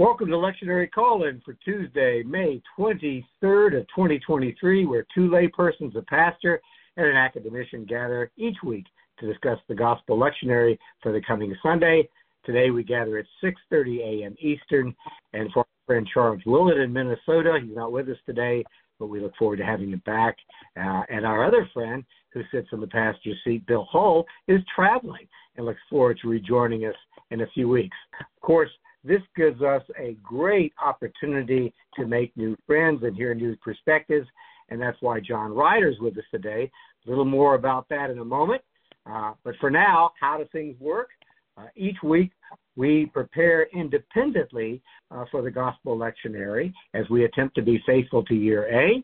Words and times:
Welcome 0.00 0.28
to 0.28 0.36
Lectionary 0.36 0.90
Call-In 0.90 1.42
for 1.44 1.52
Tuesday, 1.62 2.22
May 2.22 2.62
23rd 2.78 3.80
of 3.80 3.86
2023, 3.88 4.86
where 4.86 5.04
two 5.14 5.28
laypersons, 5.28 5.94
a 5.94 6.00
pastor, 6.00 6.58
and 6.96 7.06
an 7.06 7.16
academician 7.16 7.84
gather 7.84 8.30
each 8.38 8.56
week 8.64 8.86
to 9.18 9.26
discuss 9.26 9.58
the 9.68 9.74
Gospel 9.74 10.18
Lectionary 10.18 10.78
for 11.02 11.12
the 11.12 11.20
coming 11.20 11.54
Sunday. 11.62 12.08
Today 12.46 12.70
we 12.70 12.82
gather 12.82 13.18
at 13.18 13.26
6.30 13.44 14.22
a.m. 14.22 14.34
Eastern, 14.40 14.96
and 15.34 15.52
for 15.52 15.58
our 15.58 15.66
friend 15.86 16.08
Charles 16.14 16.40
Willett 16.46 16.78
in 16.78 16.94
Minnesota, 16.94 17.58
he's 17.62 17.76
not 17.76 17.92
with 17.92 18.08
us 18.08 18.16
today, 18.24 18.64
but 18.98 19.08
we 19.08 19.20
look 19.20 19.36
forward 19.38 19.58
to 19.58 19.66
having 19.66 19.90
him 19.90 20.02
back. 20.06 20.34
Uh, 20.78 21.02
and 21.10 21.26
our 21.26 21.44
other 21.44 21.68
friend, 21.74 22.04
who 22.32 22.40
sits 22.50 22.68
in 22.72 22.80
the 22.80 22.86
passenger 22.86 23.36
seat, 23.44 23.66
Bill 23.66 23.86
Hull, 23.92 24.24
is 24.48 24.62
traveling 24.74 25.28
and 25.58 25.66
looks 25.66 25.82
forward 25.90 26.18
to 26.22 26.28
rejoining 26.28 26.86
us 26.86 26.96
in 27.30 27.42
a 27.42 27.46
few 27.48 27.68
weeks. 27.68 27.98
Of 28.18 28.40
course, 28.40 28.70
this 29.04 29.22
gives 29.36 29.62
us 29.62 29.82
a 29.98 30.16
great 30.22 30.72
opportunity 30.84 31.72
to 31.96 32.06
make 32.06 32.36
new 32.36 32.56
friends 32.66 33.02
and 33.02 33.16
hear 33.16 33.34
new 33.34 33.56
perspectives, 33.56 34.26
and 34.68 34.80
that's 34.80 34.98
why 35.00 35.20
John 35.20 35.52
Ryder's 35.52 35.98
with 36.00 36.16
us 36.18 36.24
today. 36.30 36.70
A 37.06 37.08
little 37.08 37.24
more 37.24 37.54
about 37.54 37.88
that 37.88 38.10
in 38.10 38.18
a 38.18 38.24
moment. 38.24 38.62
Uh, 39.10 39.32
but 39.42 39.54
for 39.60 39.70
now, 39.70 40.12
how 40.20 40.36
do 40.36 40.44
things 40.52 40.78
work? 40.78 41.08
Uh, 41.56 41.66
each 41.74 41.96
week, 42.02 42.30
we 42.76 43.06
prepare 43.06 43.66
independently 43.74 44.80
uh, 45.10 45.24
for 45.30 45.42
the 45.42 45.50
Gospel 45.50 45.96
Lectionary 45.98 46.72
as 46.94 47.08
we 47.10 47.24
attempt 47.24 47.54
to 47.56 47.62
be 47.62 47.82
faithful 47.86 48.24
to 48.24 48.34
year 48.34 48.68
A. 48.72 49.02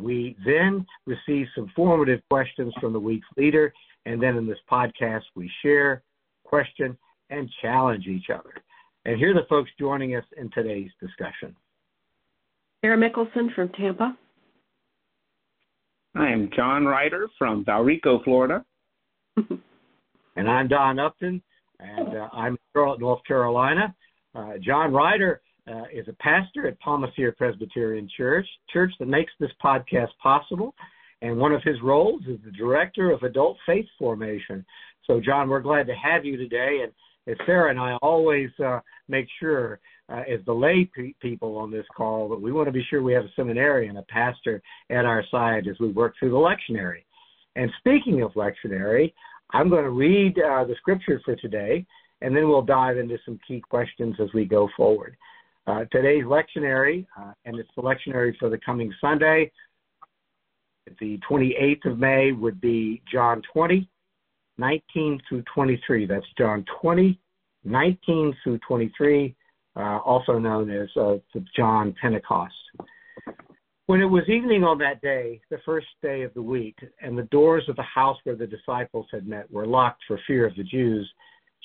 We 0.00 0.36
then 0.44 0.86
receive 1.06 1.46
some 1.54 1.72
formative 1.74 2.20
questions 2.30 2.72
from 2.80 2.92
the 2.92 3.00
week's 3.00 3.26
leader, 3.36 3.72
and 4.06 4.22
then 4.22 4.36
in 4.36 4.46
this 4.46 4.58
podcast, 4.70 5.22
we 5.34 5.50
share, 5.62 6.02
question, 6.44 6.96
and 7.30 7.50
challenge 7.60 8.06
each 8.06 8.30
other. 8.32 8.54
And 9.08 9.16
here 9.16 9.30
are 9.30 9.40
the 9.40 9.46
folks 9.48 9.70
joining 9.78 10.16
us 10.16 10.24
in 10.36 10.50
today's 10.50 10.90
discussion. 11.00 11.56
Sarah 12.82 12.98
Mickelson 12.98 13.54
from 13.54 13.70
Tampa. 13.70 14.14
I 16.14 16.28
am 16.28 16.50
John 16.54 16.84
Ryder 16.84 17.26
from 17.38 17.64
Valrico, 17.64 18.22
Florida. 18.22 18.62
and 20.36 20.50
I'm 20.50 20.68
Don 20.68 20.98
Upton, 20.98 21.42
and 21.80 22.18
uh, 22.18 22.28
I'm 22.34 22.52
in 22.52 22.58
Charlotte, 22.74 23.00
North 23.00 23.22
Carolina. 23.26 23.94
Uh, 24.34 24.58
John 24.62 24.92
Ryder 24.92 25.40
uh, 25.66 25.84
is 25.90 26.06
a 26.08 26.22
pastor 26.22 26.68
at 26.68 26.78
Palma 26.80 27.06
Ceia 27.18 27.34
Presbyterian 27.34 28.10
Church, 28.14 28.46
church 28.70 28.92
that 28.98 29.08
makes 29.08 29.32
this 29.40 29.52
podcast 29.64 30.10
possible. 30.22 30.74
And 31.22 31.38
one 31.38 31.52
of 31.52 31.62
his 31.62 31.76
roles 31.82 32.20
is 32.28 32.40
the 32.44 32.52
director 32.52 33.10
of 33.10 33.22
adult 33.22 33.56
faith 33.64 33.86
formation. 33.98 34.66
So, 35.06 35.18
John, 35.18 35.48
we're 35.48 35.60
glad 35.60 35.86
to 35.86 35.94
have 35.94 36.26
you 36.26 36.36
today. 36.36 36.80
And 36.82 36.92
as 37.28 37.36
Sarah 37.46 37.70
and 37.70 37.78
I 37.78 37.94
always 38.02 38.50
uh, 38.64 38.80
make 39.08 39.26
sure, 39.38 39.80
uh, 40.08 40.22
as 40.28 40.40
the 40.46 40.52
lay 40.52 40.90
pe- 40.96 41.12
people 41.20 41.56
on 41.56 41.70
this 41.70 41.84
call, 41.94 42.28
that 42.30 42.40
we 42.40 42.52
want 42.52 42.66
to 42.66 42.72
be 42.72 42.84
sure 42.88 43.02
we 43.02 43.12
have 43.12 43.24
a 43.24 43.32
seminarian, 43.36 43.98
a 43.98 44.02
pastor 44.02 44.62
at 44.90 45.04
our 45.04 45.22
side 45.30 45.68
as 45.68 45.78
we 45.78 45.88
work 45.88 46.14
through 46.18 46.30
the 46.30 46.36
lectionary. 46.36 47.04
And 47.56 47.70
speaking 47.78 48.22
of 48.22 48.32
lectionary, 48.32 49.12
I'm 49.52 49.68
going 49.68 49.84
to 49.84 49.90
read 49.90 50.38
uh, 50.38 50.64
the 50.64 50.74
scripture 50.78 51.20
for 51.24 51.36
today, 51.36 51.84
and 52.22 52.34
then 52.34 52.48
we'll 52.48 52.62
dive 52.62 52.98
into 52.98 53.18
some 53.24 53.38
key 53.46 53.60
questions 53.60 54.16
as 54.20 54.28
we 54.32 54.44
go 54.44 54.68
forward. 54.76 55.16
Uh, 55.66 55.84
today's 55.92 56.24
lectionary, 56.24 57.06
uh, 57.18 57.32
and 57.44 57.58
it's 57.58 57.68
the 57.76 57.82
lectionary 57.82 58.36
for 58.38 58.48
the 58.48 58.58
coming 58.64 58.92
Sunday, 59.00 59.50
the 61.00 61.20
28th 61.30 61.92
of 61.92 61.98
May, 61.98 62.32
would 62.32 62.60
be 62.60 63.02
John 63.12 63.42
20, 63.52 63.86
19 64.58 65.20
through 65.28 65.42
23. 65.54 66.06
That's 66.06 66.26
John 66.36 66.64
20, 66.80 67.18
19 67.64 68.36
through 68.42 68.58
23, 68.66 69.34
uh, 69.76 69.80
also 69.80 70.38
known 70.38 70.70
as 70.70 70.88
uh, 70.96 71.16
the 71.32 71.44
John 71.56 71.94
Pentecost. 72.00 72.54
When 73.86 74.02
it 74.02 74.06
was 74.06 74.28
evening 74.28 74.64
on 74.64 74.76
that 74.78 75.00
day, 75.00 75.40
the 75.50 75.60
first 75.64 75.86
day 76.02 76.22
of 76.22 76.34
the 76.34 76.42
week, 76.42 76.76
and 77.00 77.16
the 77.16 77.22
doors 77.22 77.64
of 77.68 77.76
the 77.76 77.82
house 77.82 78.18
where 78.24 78.36
the 78.36 78.46
disciples 78.46 79.06
had 79.10 79.26
met 79.26 79.50
were 79.50 79.66
locked 79.66 80.02
for 80.06 80.20
fear 80.26 80.46
of 80.46 80.54
the 80.56 80.64
Jews, 80.64 81.10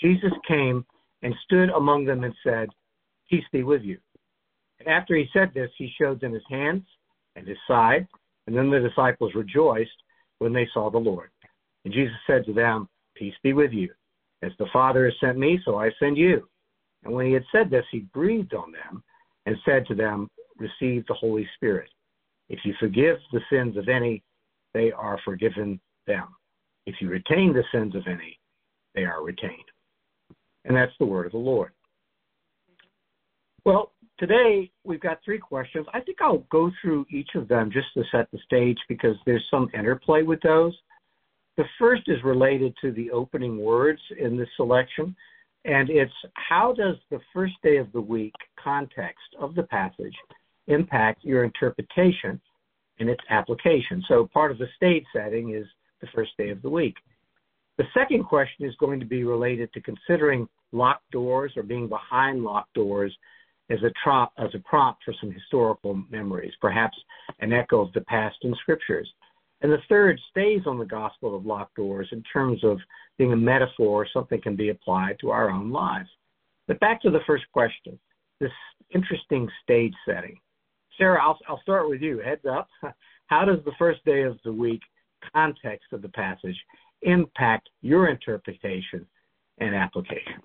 Jesus 0.01 0.31
came 0.47 0.85
and 1.21 1.35
stood 1.43 1.69
among 1.69 2.05
them 2.05 2.23
and 2.23 2.33
said, 2.41 2.69
Peace 3.29 3.43
be 3.51 3.63
with 3.63 3.81
you. 3.81 3.97
And 4.79 4.87
after 4.87 5.15
he 5.15 5.27
said 5.33 5.51
this, 5.53 5.69
he 5.77 5.91
showed 5.99 6.21
them 6.21 6.33
his 6.33 6.43
hands 6.49 6.83
and 7.35 7.47
his 7.47 7.57
side, 7.67 8.07
and 8.47 8.55
then 8.55 8.69
the 8.69 8.79
disciples 8.79 9.33
rejoiced 9.35 9.91
when 10.39 10.53
they 10.53 10.67
saw 10.73 10.89
the 10.89 10.97
Lord. 10.97 11.29
And 11.85 11.93
Jesus 11.93 12.15
said 12.27 12.45
to 12.45 12.53
them, 12.53 12.87
Peace 13.15 13.35
be 13.43 13.53
with 13.53 13.71
you. 13.71 13.89
As 14.41 14.51
the 14.59 14.67
Father 14.73 15.05
has 15.05 15.13
sent 15.19 15.37
me, 15.37 15.59
so 15.63 15.77
I 15.77 15.91
send 15.99 16.17
you. 16.17 16.47
And 17.03 17.13
when 17.13 17.25
he 17.25 17.33
had 17.33 17.45
said 17.51 17.69
this, 17.69 17.85
he 17.91 17.99
breathed 18.13 18.53
on 18.53 18.71
them 18.71 19.03
and 19.45 19.55
said 19.65 19.85
to 19.87 19.95
them, 19.95 20.29
Receive 20.57 21.05
the 21.07 21.13
Holy 21.13 21.47
Spirit. 21.55 21.89
If 22.49 22.59
you 22.63 22.73
forgive 22.79 23.17
the 23.31 23.41
sins 23.49 23.77
of 23.77 23.89
any, 23.89 24.23
they 24.73 24.91
are 24.91 25.19
forgiven 25.25 25.79
them. 26.07 26.27
If 26.85 26.95
you 26.99 27.09
retain 27.09 27.53
the 27.53 27.63
sins 27.71 27.95
of 27.95 28.03
any, 28.07 28.39
they 28.95 29.03
are 29.05 29.23
retained. 29.23 29.53
And 30.65 30.75
that's 30.75 30.91
the 30.99 31.05
word 31.05 31.25
of 31.25 31.31
the 31.31 31.37
Lord. 31.37 31.71
Well, 33.65 33.93
today 34.19 34.71
we've 34.83 34.99
got 34.99 35.19
three 35.23 35.39
questions. 35.39 35.85
I 35.93 36.01
think 36.01 36.21
I'll 36.21 36.45
go 36.51 36.71
through 36.81 37.05
each 37.09 37.29
of 37.35 37.47
them 37.47 37.71
just 37.71 37.87
to 37.95 38.03
set 38.11 38.29
the 38.31 38.39
stage 38.45 38.77
because 38.89 39.15
there's 39.25 39.45
some 39.49 39.69
interplay 39.73 40.23
with 40.23 40.41
those. 40.41 40.77
The 41.57 41.65
first 41.79 42.03
is 42.07 42.23
related 42.23 42.73
to 42.81 42.91
the 42.91 43.11
opening 43.11 43.59
words 43.59 44.01
in 44.19 44.37
this 44.37 44.49
selection, 44.57 45.15
and 45.65 45.89
it's 45.89 46.11
how 46.33 46.73
does 46.73 46.95
the 47.11 47.19
first 47.33 47.53
day 47.63 47.77
of 47.77 47.91
the 47.91 48.01
week 48.01 48.33
context 48.61 49.23
of 49.39 49.55
the 49.55 49.63
passage 49.63 50.15
impact 50.67 51.23
your 51.23 51.43
interpretation 51.43 52.41
and 52.99 53.09
its 53.09 53.23
application? 53.29 54.03
So 54.07 54.27
part 54.33 54.51
of 54.51 54.57
the 54.57 54.67
stage 54.75 55.05
setting 55.13 55.53
is 55.53 55.65
the 56.01 56.07
first 56.13 56.31
day 56.37 56.49
of 56.49 56.61
the 56.61 56.69
week. 56.69 56.95
The 57.77 57.85
second 57.93 58.23
question 58.23 58.65
is 58.65 58.75
going 58.79 58.99
to 58.99 59.05
be 59.05 59.23
related 59.23 59.71
to 59.73 59.81
considering 59.81 60.47
locked 60.71 61.09
doors 61.11 61.53
or 61.55 61.63
being 61.63 61.87
behind 61.87 62.43
locked 62.43 62.73
doors 62.73 63.15
as 63.69 63.79
a, 63.83 63.91
trop, 64.03 64.31
as 64.37 64.49
a 64.53 64.59
prompt 64.59 65.03
for 65.03 65.13
some 65.19 65.31
historical 65.31 66.03
memories, 66.09 66.53
perhaps 66.59 66.97
an 67.39 67.53
echo 67.53 67.81
of 67.81 67.93
the 67.93 68.01
past 68.01 68.35
in 68.41 68.53
scriptures. 68.55 69.09
And 69.63 69.71
the 69.71 69.81
third 69.87 70.19
stays 70.29 70.61
on 70.65 70.77
the 70.77 70.85
gospel 70.85 71.35
of 71.35 71.45
locked 71.45 71.75
doors 71.75 72.09
in 72.11 72.21
terms 72.31 72.63
of 72.65 72.77
being 73.17 73.31
a 73.31 73.37
metaphor, 73.37 74.05
something 74.13 74.41
can 74.41 74.57
be 74.57 74.69
applied 74.69 75.17
to 75.21 75.31
our 75.31 75.49
own 75.49 75.71
lives. 75.71 76.09
But 76.67 76.81
back 76.81 77.01
to 77.01 77.09
the 77.09 77.21
first 77.25 77.45
question, 77.53 77.97
this 78.41 78.51
interesting 78.93 79.47
stage 79.63 79.93
setting. 80.05 80.37
Sarah, 80.97 81.23
I'll, 81.23 81.39
I'll 81.47 81.61
start 81.61 81.89
with 81.89 82.01
you. 82.01 82.19
Heads 82.19 82.45
up. 82.45 82.67
How 83.27 83.45
does 83.45 83.59
the 83.65 83.71
first 83.79 84.03
day 84.05 84.23
of 84.23 84.37
the 84.43 84.51
week 84.51 84.81
context 85.33 85.87
of 85.93 86.01
the 86.01 86.09
passage 86.09 86.57
impact 87.01 87.69
your 87.81 88.09
interpretation 88.09 89.05
and 89.59 89.73
application? 89.73 90.41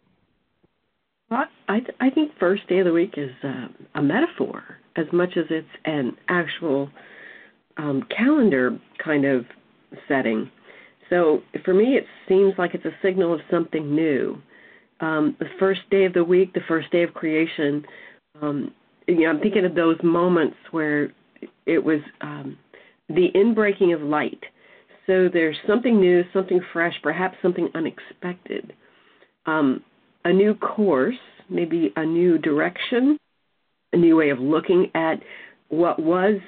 Well, 1.31 1.45
I, 1.69 1.81
th- 1.81 1.97
I 2.01 2.11
think 2.11 2.33
first 2.39 2.67
day 2.69 2.79
of 2.79 2.87
the 2.87 2.93
week 2.93 3.15
is 3.17 3.31
uh, 3.43 3.67
a 3.97 4.03
metaphor 4.03 4.63
as 4.97 5.07
much 5.13 5.31
as 5.37 5.45
it's 5.51 5.69
an 5.85 6.17
actual 6.29 6.89
um, 7.79 8.05
calendar 8.15 8.79
kind 9.03 9.25
of 9.25 9.45
setting. 10.07 10.51
So 11.09 11.43
for 11.65 11.73
me, 11.73 11.97
it 11.97 12.05
seems 12.29 12.55
like 12.59 12.75
it's 12.75 12.85
a 12.85 12.95
signal 13.03 13.33
of 13.33 13.41
something 13.51 13.95
new. 13.95 14.41
Um, 15.01 15.37
the 15.39 15.47
first 15.59 15.81
day 15.91 16.05
of 16.05 16.13
the 16.13 16.25
week, 16.25 16.53
the 16.53 16.61
first 16.69 16.91
day 16.91 17.03
of 17.03 17.15
creation. 17.15 17.85
Um, 18.43 18.75
you 19.07 19.21
know, 19.21 19.31
I'm 19.31 19.41
thinking 19.41 19.65
of 19.65 19.75
those 19.75 19.97
moments 20.03 20.57
where 20.71 21.13
it 21.67 21.83
was 21.83 22.01
um, 22.21 22.59
the 23.09 23.29
inbreaking 23.35 23.95
of 23.95 24.03
light. 24.03 24.43
So 25.07 25.29
there's 25.33 25.57
something 25.67 25.99
new, 25.99 26.25
something 26.35 26.61
fresh, 26.73 26.95
perhaps 27.03 27.37
something 27.41 27.69
unexpected, 27.75 28.75
um, 29.47 29.83
a 30.25 30.33
new 30.33 30.55
course, 30.55 31.17
maybe 31.49 31.93
a 31.97 32.05
new 32.05 32.37
direction, 32.37 33.17
a 33.95 33.97
new 33.97 34.17
way 34.17 34.29
of 34.29 34.39
looking 34.39 34.91
at 34.95 35.15
what 35.71 35.99
was 35.99 36.39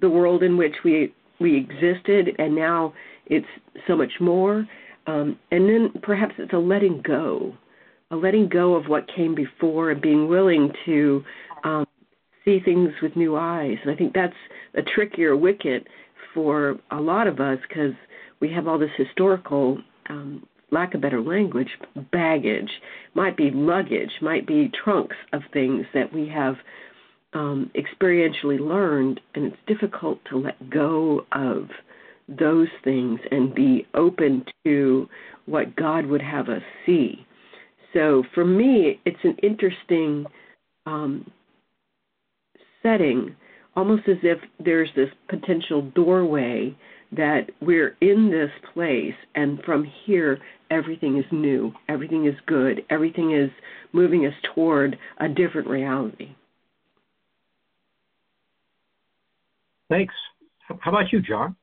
the 0.00 0.10
world 0.10 0.42
in 0.42 0.56
which 0.56 0.74
we 0.84 1.14
we 1.40 1.56
existed, 1.56 2.34
and 2.38 2.54
now 2.54 2.94
it's 3.26 3.46
so 3.86 3.96
much 3.96 4.12
more. 4.20 4.66
Um, 5.06 5.38
and 5.50 5.68
then 5.68 6.00
perhaps 6.02 6.34
it's 6.38 6.52
a 6.52 6.58
letting 6.58 7.02
go, 7.02 7.52
a 8.10 8.16
letting 8.16 8.48
go 8.48 8.74
of 8.74 8.86
what 8.86 9.04
came 9.14 9.34
before, 9.34 9.90
and 9.90 10.00
being 10.00 10.28
willing 10.28 10.70
to 10.86 11.22
um, 11.64 11.86
see 12.44 12.60
things 12.64 12.90
with 13.02 13.16
new 13.16 13.36
eyes. 13.36 13.76
And 13.82 13.90
I 13.90 13.96
think 13.96 14.14
that's 14.14 14.34
a 14.74 14.82
trickier 14.82 15.36
wicket 15.36 15.86
for 16.32 16.76
a 16.90 17.00
lot 17.00 17.26
of 17.26 17.40
us 17.40 17.58
because 17.68 17.92
we 18.40 18.52
have 18.52 18.66
all 18.66 18.78
this 18.78 18.90
historical, 18.96 19.78
um, 20.08 20.46
lack 20.70 20.94
of 20.94 21.00
better 21.00 21.20
language, 21.20 21.68
baggage, 22.12 22.70
might 23.14 23.36
be 23.36 23.50
luggage, 23.50 24.10
might 24.20 24.46
be 24.46 24.70
trunks 24.82 25.16
of 25.32 25.42
things 25.52 25.86
that 25.94 26.12
we 26.12 26.28
have 26.28 26.56
um, 27.34 27.70
experientially 27.74 28.60
learned, 28.60 29.20
and 29.34 29.44
it's 29.44 29.56
difficult 29.66 30.18
to 30.30 30.38
let 30.38 30.70
go 30.70 31.26
of 31.32 31.68
those 32.28 32.68
things 32.82 33.20
and 33.30 33.54
be 33.54 33.86
open 33.94 34.44
to 34.64 35.08
what 35.46 35.76
God 35.76 36.06
would 36.06 36.22
have 36.22 36.48
us 36.48 36.62
see. 36.86 37.26
So 37.92 38.24
for 38.34 38.44
me, 38.44 39.00
it's 39.04 39.16
an 39.24 39.36
interesting 39.42 40.24
um, 40.86 41.30
setting, 42.82 43.34
almost 43.76 44.08
as 44.08 44.16
if 44.22 44.38
there's 44.64 44.90
this 44.96 45.10
potential 45.28 45.82
doorway 45.94 46.74
that 47.12 47.50
we're 47.60 47.96
in 48.00 48.30
this 48.30 48.50
place, 48.72 49.14
and 49.34 49.62
from 49.62 49.86
here, 50.04 50.38
everything 50.70 51.18
is 51.18 51.24
new, 51.30 51.72
everything 51.88 52.26
is 52.26 52.34
good, 52.46 52.84
everything 52.90 53.32
is 53.32 53.50
moving 53.92 54.26
us 54.26 54.34
toward 54.54 54.98
a 55.18 55.28
different 55.28 55.68
reality. 55.68 56.34
Thanks. 59.88 60.14
How 60.80 60.90
about 60.90 61.12
you, 61.12 61.20
John? 61.20 61.56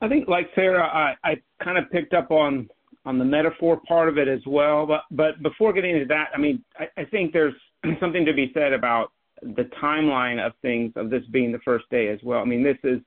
I 0.00 0.08
think, 0.08 0.28
like 0.28 0.48
Sarah, 0.54 0.86
I, 0.86 1.14
I 1.28 1.34
kind 1.62 1.76
of 1.76 1.90
picked 1.90 2.14
up 2.14 2.30
on 2.30 2.68
on 3.04 3.18
the 3.18 3.24
metaphor 3.24 3.80
part 3.88 4.08
of 4.08 4.18
it 4.18 4.28
as 4.28 4.40
well. 4.46 4.86
But 4.86 5.02
but 5.10 5.42
before 5.42 5.72
getting 5.72 5.94
into 5.94 6.06
that, 6.06 6.26
I 6.34 6.38
mean, 6.38 6.64
I, 6.78 7.02
I 7.02 7.04
think 7.04 7.32
there's 7.32 7.54
something 8.00 8.24
to 8.24 8.32
be 8.32 8.50
said 8.54 8.72
about 8.72 9.12
the 9.42 9.68
timeline 9.82 10.44
of 10.44 10.52
things 10.62 10.92
of 10.96 11.10
this 11.10 11.22
being 11.30 11.52
the 11.52 11.60
first 11.64 11.84
day 11.90 12.08
as 12.08 12.18
well. 12.22 12.40
I 12.40 12.44
mean, 12.44 12.62
this 12.62 12.78
is 12.84 13.00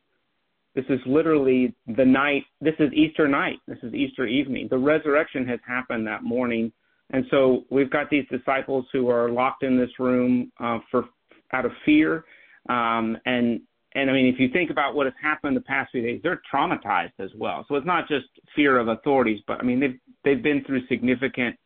this 0.75 0.85
is 0.89 0.99
literally 1.05 1.75
the 1.97 2.05
night. 2.05 2.43
This 2.61 2.75
is 2.79 2.91
Easter 2.93 3.27
night. 3.27 3.59
This 3.67 3.77
is 3.83 3.93
Easter 3.93 4.25
evening. 4.25 4.67
The 4.69 4.77
resurrection 4.77 5.45
has 5.47 5.59
happened 5.67 6.07
that 6.07 6.23
morning, 6.23 6.71
and 7.11 7.25
so 7.29 7.63
we've 7.69 7.89
got 7.89 8.09
these 8.09 8.25
disciples 8.31 8.85
who 8.93 9.09
are 9.09 9.29
locked 9.29 9.63
in 9.63 9.77
this 9.77 9.91
room 9.99 10.51
uh, 10.59 10.79
for 10.89 11.05
out 11.53 11.65
of 11.65 11.71
fear. 11.85 12.23
Um, 12.69 13.17
and 13.25 13.61
and 13.93 14.09
I 14.09 14.13
mean, 14.13 14.27
if 14.27 14.39
you 14.39 14.49
think 14.49 14.69
about 14.69 14.95
what 14.95 15.05
has 15.05 15.13
happened 15.21 15.55
the 15.57 15.61
past 15.61 15.91
few 15.91 16.01
days, 16.01 16.21
they're 16.23 16.41
traumatized 16.53 17.19
as 17.19 17.29
well. 17.35 17.65
So 17.67 17.75
it's 17.75 17.85
not 17.85 18.07
just 18.07 18.25
fear 18.55 18.77
of 18.77 18.87
authorities, 18.87 19.41
but 19.47 19.59
I 19.59 19.63
mean, 19.63 19.79
they've 19.79 19.99
they've 20.23 20.41
been 20.41 20.63
through 20.65 20.87
significant 20.87 21.57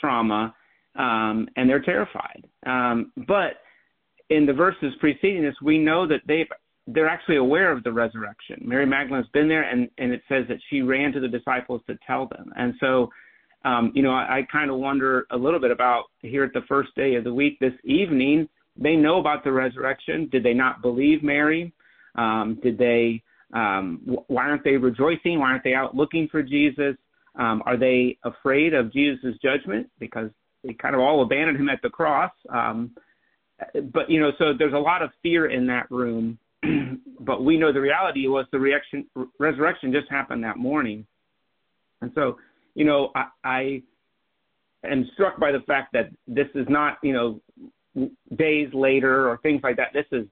trauma, 0.00 0.54
um, 0.96 1.48
and 1.56 1.68
they're 1.68 1.82
terrified. 1.82 2.44
Um, 2.66 3.12
but 3.28 3.60
in 4.30 4.46
the 4.46 4.52
verses 4.52 4.94
preceding 5.00 5.42
this, 5.42 5.54
we 5.62 5.78
know 5.78 6.06
that 6.08 6.22
they 6.26 6.46
they're 6.86 7.08
actually 7.08 7.36
aware 7.36 7.70
of 7.70 7.84
the 7.84 7.92
resurrection. 7.92 8.56
Mary 8.62 8.86
Magdalene's 8.86 9.28
been 9.32 9.48
there, 9.48 9.62
and 9.62 9.88
and 9.98 10.12
it 10.12 10.22
says 10.28 10.46
that 10.48 10.58
she 10.70 10.82
ran 10.82 11.12
to 11.12 11.20
the 11.20 11.28
disciples 11.28 11.82
to 11.86 11.96
tell 12.06 12.26
them. 12.26 12.52
And 12.56 12.74
so, 12.80 13.10
um, 13.64 13.92
you 13.94 14.02
know, 14.02 14.10
I, 14.10 14.38
I 14.38 14.46
kind 14.50 14.70
of 14.70 14.78
wonder 14.78 15.26
a 15.30 15.36
little 15.36 15.60
bit 15.60 15.70
about 15.70 16.04
here 16.20 16.42
at 16.42 16.52
the 16.52 16.62
first 16.68 16.94
day 16.96 17.14
of 17.14 17.24
the 17.24 17.34
week 17.34 17.58
this 17.60 17.74
evening. 17.84 18.48
They 18.76 18.96
know 18.96 19.18
about 19.18 19.44
the 19.44 19.52
resurrection. 19.52 20.28
Did 20.30 20.42
they 20.42 20.54
not 20.54 20.82
believe 20.82 21.22
Mary? 21.22 21.72
Um, 22.14 22.58
did 22.62 22.78
they? 22.78 23.22
Um, 23.52 24.18
why 24.28 24.48
aren't 24.48 24.64
they 24.64 24.76
rejoicing? 24.76 25.40
Why 25.40 25.50
aren't 25.50 25.64
they 25.64 25.74
out 25.74 25.94
looking 25.94 26.28
for 26.30 26.42
Jesus? 26.42 26.96
Um, 27.36 27.62
are 27.66 27.76
they 27.76 28.18
afraid 28.24 28.74
of 28.74 28.92
Jesus' 28.92 29.34
judgment 29.42 29.88
because 29.98 30.30
they 30.64 30.72
kind 30.74 30.94
of 30.94 31.00
all 31.00 31.22
abandoned 31.22 31.58
him 31.58 31.68
at 31.68 31.80
the 31.82 31.88
cross? 31.88 32.32
Um, 32.48 32.92
but 33.92 34.08
you 34.08 34.20
know, 34.20 34.32
so 34.38 34.52
there's 34.56 34.72
a 34.72 34.78
lot 34.78 35.02
of 35.02 35.10
fear 35.22 35.50
in 35.50 35.66
that 35.66 35.90
room. 35.90 36.38
but 37.20 37.44
we 37.44 37.56
know 37.56 37.72
the 37.72 37.80
reality 37.80 38.26
was 38.26 38.46
the 38.52 38.58
reaction, 38.58 39.06
resurrection 39.38 39.92
just 39.92 40.10
happened 40.10 40.44
that 40.44 40.56
morning, 40.56 41.06
and 42.02 42.10
so 42.14 42.36
you 42.74 42.84
know, 42.84 43.10
I, 43.14 43.24
I 43.44 43.82
am 44.84 45.08
struck 45.14 45.38
by 45.38 45.52
the 45.52 45.60
fact 45.60 45.92
that 45.92 46.10
this 46.26 46.46
is 46.54 46.66
not 46.68 46.98
you 47.02 47.12
know 47.12 47.40
days 48.36 48.68
later 48.72 49.28
or 49.28 49.38
things 49.38 49.60
like 49.62 49.76
that. 49.76 49.88
This 49.92 50.06
is 50.12 50.26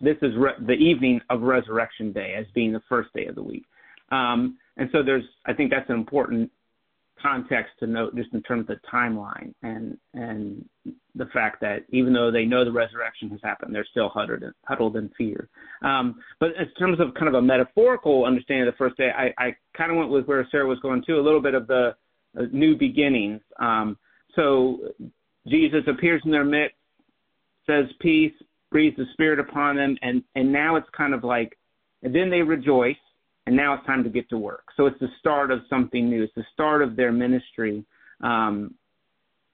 this 0.00 0.16
is 0.22 0.36
re- 0.36 0.52
the 0.66 0.74
evening 0.74 1.20
of 1.30 1.42
Resurrection 1.42 2.12
Day 2.12 2.34
as 2.38 2.46
being 2.54 2.72
the 2.72 2.82
first 2.88 3.08
day 3.14 3.26
of 3.26 3.34
the 3.34 3.42
week. 3.42 3.64
Um, 4.12 4.58
and 4.76 4.88
so 4.92 5.02
there's, 5.02 5.24
I 5.46 5.54
think 5.54 5.70
that's 5.70 5.88
an 5.88 5.96
important 5.96 6.50
context 7.20 7.72
to 7.80 7.86
note 7.86 8.14
just 8.14 8.32
in 8.34 8.42
terms 8.42 8.60
of 8.60 8.66
the 8.66 8.80
timeline 8.92 9.54
and 9.62 9.96
and 10.12 10.68
the 11.14 11.24
fact 11.32 11.62
that 11.62 11.78
even 11.88 12.12
though 12.12 12.30
they 12.30 12.44
know 12.44 12.62
the 12.62 12.70
resurrection 12.70 13.30
has 13.30 13.40
happened, 13.42 13.74
they're 13.74 13.86
still 13.90 14.10
huddled 14.10 14.42
in, 14.42 14.52
huddled 14.66 14.96
in 14.96 15.10
fear. 15.16 15.48
Um, 15.82 16.16
but 16.40 16.50
in 16.50 16.68
terms 16.78 17.00
of 17.00 17.14
kind 17.14 17.28
of 17.28 17.34
a 17.34 17.42
metaphorical 17.42 18.26
understanding 18.26 18.68
of 18.68 18.74
the 18.74 18.76
first 18.76 18.98
day, 18.98 19.10
I, 19.16 19.32
I 19.42 19.56
kind 19.74 19.90
of 19.90 19.96
went 19.96 20.10
with 20.10 20.26
where 20.26 20.46
Sarah 20.50 20.66
was 20.66 20.78
going 20.80 21.02
to 21.06 21.14
a 21.14 21.22
little 21.22 21.40
bit 21.40 21.54
of 21.54 21.66
the 21.66 21.94
uh, 22.38 22.42
new 22.52 22.76
beginnings. 22.76 23.40
Um, 23.58 23.96
so 24.34 24.80
Jesus 25.46 25.84
appears 25.86 26.22
in 26.24 26.30
their 26.30 26.44
midst, 26.44 26.76
says 27.66 27.86
peace, 28.00 28.32
breathes 28.70 28.96
the 28.96 29.06
Spirit 29.12 29.38
upon 29.38 29.76
them, 29.76 29.96
and 30.02 30.22
and 30.34 30.52
now 30.52 30.76
it's 30.76 30.88
kind 30.96 31.14
of 31.14 31.24
like, 31.24 31.56
and 32.02 32.14
then 32.14 32.30
they 32.30 32.42
rejoice 32.42 32.96
and 33.46 33.56
now 33.56 33.74
it's 33.74 33.86
time 33.86 34.02
to 34.04 34.10
get 34.10 34.28
to 34.30 34.38
work. 34.38 34.64
So 34.76 34.86
it's 34.86 34.98
the 34.98 35.08
start 35.20 35.50
of 35.50 35.60
something 35.70 36.10
new. 36.10 36.24
It's 36.24 36.34
the 36.34 36.44
start 36.52 36.82
of 36.82 36.96
their 36.96 37.12
ministry. 37.12 37.84
Um, 38.20 38.74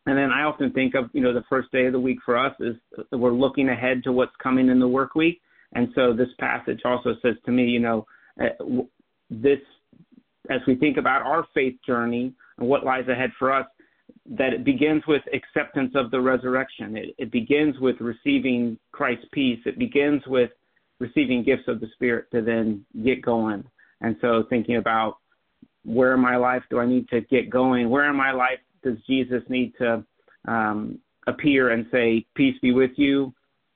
and 0.06 0.18
then 0.18 0.30
I 0.30 0.42
often 0.44 0.72
think 0.72 0.94
of, 0.94 1.10
you 1.12 1.20
know, 1.20 1.32
the 1.32 1.44
first 1.48 1.70
day 1.70 1.86
of 1.86 1.92
the 1.92 2.00
week 2.00 2.18
for 2.24 2.36
us 2.36 2.54
is 2.58 2.74
we're 3.12 3.32
looking 3.32 3.68
ahead 3.68 4.02
to 4.04 4.12
what's 4.12 4.32
coming 4.42 4.68
in 4.68 4.80
the 4.80 4.88
work 4.88 5.14
week. 5.14 5.40
And 5.74 5.88
so 5.94 6.12
this 6.12 6.28
passage 6.40 6.80
also 6.84 7.14
says 7.22 7.34
to 7.44 7.52
me, 7.52 7.64
you 7.64 7.80
know, 7.80 8.06
uh, 8.40 8.82
this, 9.30 9.60
as 10.50 10.60
we 10.66 10.74
think 10.74 10.96
about 10.96 11.22
our 11.22 11.46
faith 11.54 11.76
journey 11.86 12.32
and 12.58 12.68
what 12.68 12.84
lies 12.84 13.06
ahead 13.08 13.30
for 13.38 13.52
us, 13.52 13.66
that 14.26 14.52
it 14.52 14.64
begins 14.64 15.02
with 15.06 15.22
acceptance 15.32 15.92
of 15.94 16.10
the 16.10 16.20
resurrection. 16.20 16.96
It, 16.96 17.14
it 17.18 17.32
begins 17.32 17.78
with 17.80 17.96
receiving 18.00 18.78
Christ's 18.92 19.26
peace. 19.32 19.58
It 19.66 19.78
begins 19.78 20.22
with 20.26 20.50
receiving 21.00 21.42
gifts 21.42 21.66
of 21.66 21.80
the 21.80 21.88
Spirit 21.94 22.30
to 22.32 22.42
then 22.42 22.84
get 23.04 23.22
going. 23.22 23.64
And 24.00 24.16
so 24.20 24.44
thinking 24.48 24.76
about 24.76 25.18
where 25.84 26.14
in 26.14 26.20
my 26.20 26.36
life 26.36 26.62
do 26.70 26.78
I 26.78 26.86
need 26.86 27.08
to 27.08 27.20
get 27.22 27.50
going? 27.50 27.90
Where 27.90 28.08
in 28.08 28.16
my 28.16 28.30
life 28.30 28.60
does 28.84 28.96
Jesus 29.08 29.42
need 29.48 29.72
to 29.78 30.04
um, 30.46 30.98
appear 31.26 31.70
and 31.70 31.86
say, 31.90 32.24
Peace 32.34 32.56
be 32.62 32.72
with 32.72 32.92
you, 32.96 33.32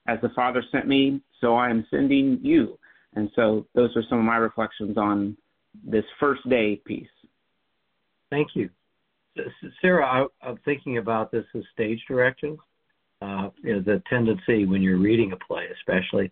as 0.07 0.19
the 0.23 0.31
Father 0.31 0.63
sent 0.71 0.87
me, 0.87 1.21
so 1.41 1.57
I 1.57 1.71
am 1.71 1.87
sending 1.91 2.39
you. 2.43 2.79
And 3.15 3.31
so 3.35 3.67
those 3.75 3.97
are 3.97 4.03
some 4.09 4.19
of 4.19 4.25
my 4.25 4.37
reflections 4.37 4.97
on 4.97 5.37
this 5.85 6.05
first 6.21 6.49
day 6.49 6.81
piece. 6.85 7.09
Thank 8.31 8.49
you. 8.55 8.71
Sarah, 9.81 10.29
I, 10.43 10.49
am 10.49 10.59
thinking 10.65 10.99
about 10.99 11.31
this 11.31 11.45
as 11.55 11.63
stage 11.73 12.03
directions. 12.09 12.59
Uh, 13.23 13.49
you 13.63 13.75
know, 13.75 13.81
the 13.81 14.03
tendency 14.09 14.67
when 14.67 14.83
you're 14.83 14.99
reading 14.99 15.33
a 15.33 15.37
play, 15.37 15.65
especially, 15.79 16.31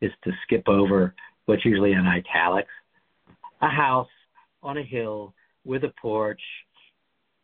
is 0.00 0.10
to 0.24 0.32
skip 0.44 0.68
over 0.68 1.14
what's 1.46 1.64
usually 1.64 1.92
in 1.92 2.06
italics 2.06 2.70
a 3.62 3.68
house 3.68 4.08
on 4.62 4.78
a 4.78 4.82
hill 4.82 5.34
with 5.64 5.84
a 5.84 5.92
porch, 6.00 6.40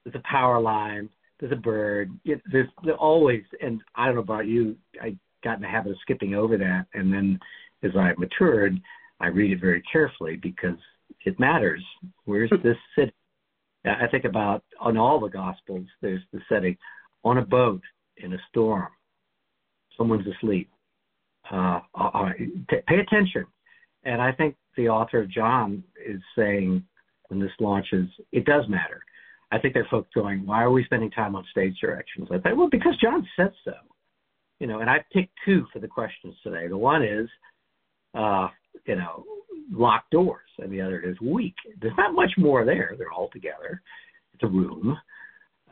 there's 0.04 0.16
a 0.16 0.28
power 0.30 0.60
line, 0.60 1.08
there's 1.40 1.52
a 1.52 1.56
bird. 1.56 2.10
There's, 2.24 2.40
there's 2.84 2.98
always, 2.98 3.42
and 3.60 3.80
I 3.94 4.06
don't 4.06 4.16
know 4.16 4.20
about 4.20 4.46
you, 4.46 4.76
I 5.00 5.16
got 5.42 5.56
in 5.56 5.62
the 5.62 5.68
habit 5.68 5.92
of 5.92 5.98
skipping 6.02 6.34
over 6.34 6.56
that, 6.58 6.86
and 6.94 7.12
then 7.12 7.38
as 7.82 7.92
I 7.96 8.12
matured, 8.18 8.80
I 9.20 9.28
read 9.28 9.52
it 9.52 9.60
very 9.60 9.82
carefully 9.90 10.36
because 10.36 10.78
it 11.24 11.38
matters. 11.38 11.82
Where's 12.24 12.50
this 12.62 12.76
city? 12.96 13.12
I 13.84 14.06
think 14.10 14.24
about 14.24 14.62
on 14.80 14.96
all 14.96 15.18
the 15.18 15.28
Gospels, 15.28 15.86
there's 16.00 16.22
the 16.32 16.40
setting 16.48 16.76
on 17.24 17.38
a 17.38 17.44
boat 17.44 17.82
in 18.18 18.32
a 18.32 18.38
storm. 18.48 18.88
Someone's 19.96 20.26
asleep. 20.26 20.70
Uh, 21.50 21.80
pay 22.68 22.98
attention. 22.98 23.44
And 24.04 24.22
I 24.22 24.32
think 24.32 24.56
the 24.76 24.88
author 24.88 25.20
of 25.20 25.30
John 25.30 25.82
is 26.04 26.20
saying 26.36 26.84
when 27.28 27.40
this 27.40 27.50
launches, 27.60 28.08
it 28.30 28.44
does 28.44 28.68
matter. 28.68 29.02
I 29.50 29.58
think 29.58 29.74
there 29.74 29.82
are 29.82 29.88
folks 29.90 30.08
going, 30.14 30.46
why 30.46 30.62
are 30.62 30.70
we 30.70 30.84
spending 30.84 31.10
time 31.10 31.36
on 31.36 31.44
stage 31.50 31.76
directions? 31.80 32.28
I 32.30 32.38
think, 32.38 32.56
well, 32.56 32.70
because 32.70 32.96
John 33.02 33.26
said 33.36 33.52
so. 33.64 33.74
You 34.60 34.66
know, 34.66 34.78
and 34.78 34.88
I 34.88 35.04
picked 35.12 35.32
two 35.44 35.66
for 35.72 35.80
the 35.80 35.88
questions 35.88 36.34
today. 36.42 36.68
The 36.68 36.76
one 36.76 37.02
is, 37.02 37.28
uh, 38.14 38.48
you 38.86 38.96
know, 38.96 39.24
locked 39.70 40.10
doors, 40.10 40.48
and 40.58 40.72
the 40.72 40.80
other 40.80 41.00
is 41.00 41.20
weak. 41.20 41.54
There's 41.80 41.96
not 41.96 42.14
much 42.14 42.32
more 42.36 42.64
there. 42.64 42.94
They're 42.98 43.12
all 43.12 43.30
together. 43.32 43.82
It's 44.34 44.42
a 44.42 44.48
room. 44.48 44.96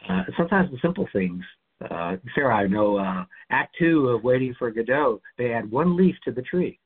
Uh, 0.08 0.22
sometimes 0.36 0.70
the 0.70 0.78
simple 0.82 1.08
things. 1.12 1.42
Uh, 1.90 2.16
Sarah, 2.34 2.56
I 2.56 2.66
know 2.66 2.98
uh, 2.98 3.24
Act 3.50 3.74
Two 3.78 4.08
of 4.08 4.22
Waiting 4.22 4.54
for 4.58 4.70
Godot, 4.70 5.20
they 5.38 5.52
add 5.52 5.70
one 5.70 5.96
leaf 5.96 6.14
to 6.24 6.32
the 6.32 6.42
tree. 6.42 6.78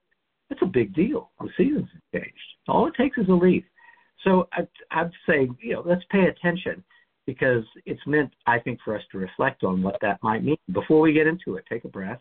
That's 0.49 0.62
a 0.62 0.66
big 0.66 0.94
deal. 0.94 1.30
The 1.40 1.49
seasons 1.56 1.88
have 1.92 2.23
changed. 2.23 2.38
All 2.68 2.87
it 2.87 2.94
takes 2.96 3.18
is 3.18 3.28
a 3.28 3.32
leaf. 3.32 3.64
So 4.23 4.49
I'd, 4.52 4.68
I'd 4.90 5.11
say, 5.28 5.49
you 5.61 5.75
know, 5.75 5.82
let's 5.84 6.04
pay 6.11 6.26
attention 6.26 6.84
because 7.26 7.64
it's 7.87 8.00
meant, 8.06 8.32
I 8.46 8.58
think, 8.58 8.78
for 8.84 8.96
us 8.96 9.02
to 9.12 9.18
reflect 9.18 9.64
on 9.64 9.82
what 9.82 9.96
that 10.02 10.23
might 10.23 10.44
mean. 10.44 10.56
Before 10.73 11.00
we 11.00 11.12
get 11.12 11.26
into 11.26 11.56
it, 11.56 11.64
take 11.68 11.84
a 11.84 11.88
breath. 11.88 12.20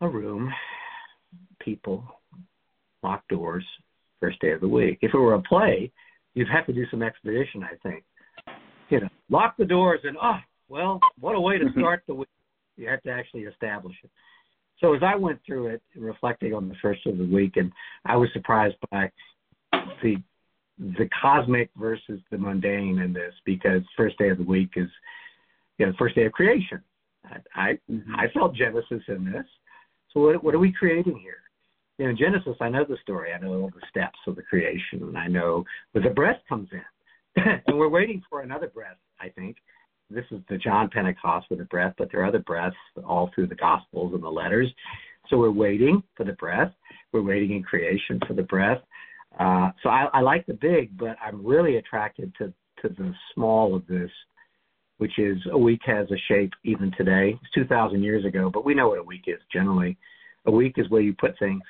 A 0.00 0.08
room, 0.08 0.52
people, 1.60 2.04
locked 3.02 3.28
doors, 3.28 3.64
first 4.20 4.40
day 4.40 4.52
of 4.52 4.60
the 4.60 4.68
week. 4.68 4.98
If 5.02 5.14
it 5.14 5.18
were 5.18 5.34
a 5.34 5.42
play, 5.42 5.90
you'd 6.34 6.48
have 6.48 6.66
to 6.66 6.72
do 6.72 6.84
some 6.90 7.02
expedition, 7.02 7.62
I 7.64 7.76
think. 7.82 8.04
You 8.90 9.00
know, 9.00 9.08
lock 9.30 9.56
the 9.58 9.64
doors 9.64 10.00
and, 10.04 10.16
oh, 10.22 10.38
well, 10.68 11.00
what 11.18 11.34
a 11.34 11.40
way 11.40 11.58
to 11.58 11.66
start 11.78 12.02
the 12.06 12.14
week. 12.14 12.28
You 12.76 12.88
have 12.88 13.02
to 13.02 13.10
actually 13.10 13.42
establish 13.42 13.96
it. 14.02 14.10
So 14.80 14.94
as 14.94 15.02
I 15.02 15.14
went 15.14 15.40
through 15.46 15.68
it, 15.68 15.82
reflecting 15.94 16.54
on 16.54 16.68
the 16.68 16.74
first 16.82 17.06
of 17.06 17.18
the 17.18 17.24
week, 17.24 17.56
and 17.56 17.70
I 18.04 18.16
was 18.16 18.28
surprised 18.32 18.76
by 18.90 19.10
the 20.02 20.16
the 20.78 21.08
cosmic 21.20 21.70
versus 21.76 22.20
the 22.30 22.38
mundane 22.38 22.98
in 22.98 23.12
this 23.12 23.34
because 23.44 23.82
first 23.96 24.18
day 24.18 24.30
of 24.30 24.38
the 24.38 24.44
week 24.44 24.70
is 24.74 24.88
you 25.78 25.86
know 25.86 25.92
first 25.98 26.16
day 26.16 26.24
of 26.24 26.32
creation 26.32 26.82
I 27.54 27.78
mm-hmm. 27.90 28.14
I 28.14 28.28
felt 28.32 28.54
Genesis 28.54 29.02
in 29.08 29.24
this. 29.24 29.46
So 30.12 30.20
what 30.20 30.42
what 30.42 30.54
are 30.54 30.58
we 30.58 30.72
creating 30.72 31.18
here? 31.18 31.38
You 32.02 32.08
know, 32.08 32.14
Genesis, 32.14 32.56
I 32.60 32.68
know 32.68 32.84
the 32.84 32.96
story. 33.00 33.32
I 33.32 33.38
know 33.38 33.52
all 33.52 33.70
the 33.70 33.86
steps 33.88 34.18
of 34.26 34.34
the 34.34 34.42
creation, 34.42 35.04
and 35.04 35.16
I 35.16 35.28
know 35.28 35.64
where 35.92 36.02
the 36.02 36.10
breath 36.10 36.40
comes 36.48 36.68
in. 36.72 37.42
and 37.68 37.78
we're 37.78 37.88
waiting 37.88 38.20
for 38.28 38.40
another 38.40 38.66
breath. 38.66 38.96
I 39.20 39.28
think 39.28 39.56
this 40.10 40.24
is 40.32 40.40
the 40.48 40.58
John 40.58 40.90
Pentecost 40.92 41.46
with 41.48 41.60
the 41.60 41.64
breath, 41.66 41.94
but 41.96 42.10
there 42.10 42.22
are 42.22 42.26
other 42.26 42.40
breaths 42.40 42.74
all 43.06 43.30
through 43.32 43.46
the 43.46 43.54
Gospels 43.54 44.14
and 44.14 44.22
the 44.24 44.28
letters. 44.28 44.68
So 45.30 45.38
we're 45.38 45.52
waiting 45.52 46.02
for 46.16 46.24
the 46.24 46.32
breath. 46.32 46.72
We're 47.12 47.22
waiting 47.22 47.52
in 47.52 47.62
creation 47.62 48.18
for 48.26 48.34
the 48.34 48.42
breath. 48.42 48.82
Uh, 49.38 49.70
so 49.84 49.88
I, 49.88 50.08
I 50.12 50.22
like 50.22 50.44
the 50.46 50.54
big, 50.54 50.98
but 50.98 51.16
I'm 51.24 51.46
really 51.46 51.76
attracted 51.76 52.32
to 52.38 52.52
to 52.82 52.88
the 52.88 53.14
small 53.32 53.76
of 53.76 53.86
this, 53.86 54.10
which 54.98 55.20
is 55.20 55.38
a 55.52 55.58
week 55.58 55.82
has 55.84 56.10
a 56.10 56.18
shape 56.26 56.50
even 56.64 56.90
today. 56.98 57.38
It's 57.40 57.52
2,000 57.54 58.02
years 58.02 58.24
ago, 58.24 58.50
but 58.52 58.64
we 58.64 58.74
know 58.74 58.88
what 58.88 58.98
a 58.98 59.04
week 59.04 59.26
is 59.28 59.38
generally. 59.52 59.96
A 60.46 60.50
week 60.50 60.74
is 60.78 60.90
where 60.90 61.00
you 61.00 61.14
put 61.14 61.38
things, 61.38 61.62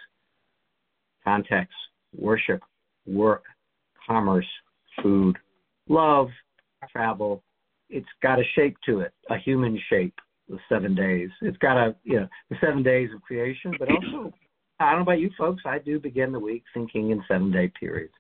context, 1.25 1.75
worship, 2.17 2.61
work, 3.07 3.45
commerce, 4.07 4.47
food, 5.03 5.37
love, 5.89 6.29
travel. 6.91 7.43
It's 7.89 8.07
got 8.23 8.39
a 8.39 8.45
shape 8.55 8.77
to 8.87 9.01
it, 9.01 9.13
a 9.31 9.39
human 9.39 9.81
shape. 9.89 10.15
The 10.49 10.59
seven 10.69 10.95
days. 10.95 11.31
It's 11.41 11.57
got 11.59 11.79
a 11.79 11.95
you 12.03 12.21
know 12.21 12.29
the 12.51 12.57
seven 12.61 12.83
days 12.83 13.09
of 13.15 13.23
creation, 13.23 13.73
but 13.79 13.89
also 13.89 14.35
I 14.81 14.91
don't 14.91 14.99
know 14.99 15.03
about 15.03 15.21
you 15.21 15.31
folks. 15.39 15.63
I 15.65 15.79
do 15.79 15.99
begin 15.99 16.33
the 16.33 16.39
week 16.39 16.65
thinking 16.75 17.11
in 17.11 17.23
seven 17.29 17.51
day 17.53 17.73
periods. 17.79 18.13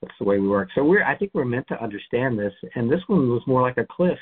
That's 0.00 0.14
the 0.18 0.24
way 0.24 0.38
we 0.38 0.48
work. 0.48 0.70
So 0.74 0.82
we're 0.82 1.04
I 1.04 1.16
think 1.16 1.32
we're 1.34 1.44
meant 1.44 1.68
to 1.68 1.80
understand 1.80 2.38
this, 2.38 2.52
and 2.74 2.90
this 2.90 3.02
one 3.06 3.28
was 3.28 3.42
more 3.46 3.62
like 3.62 3.76
a 3.76 3.86
cliff. 3.88 4.18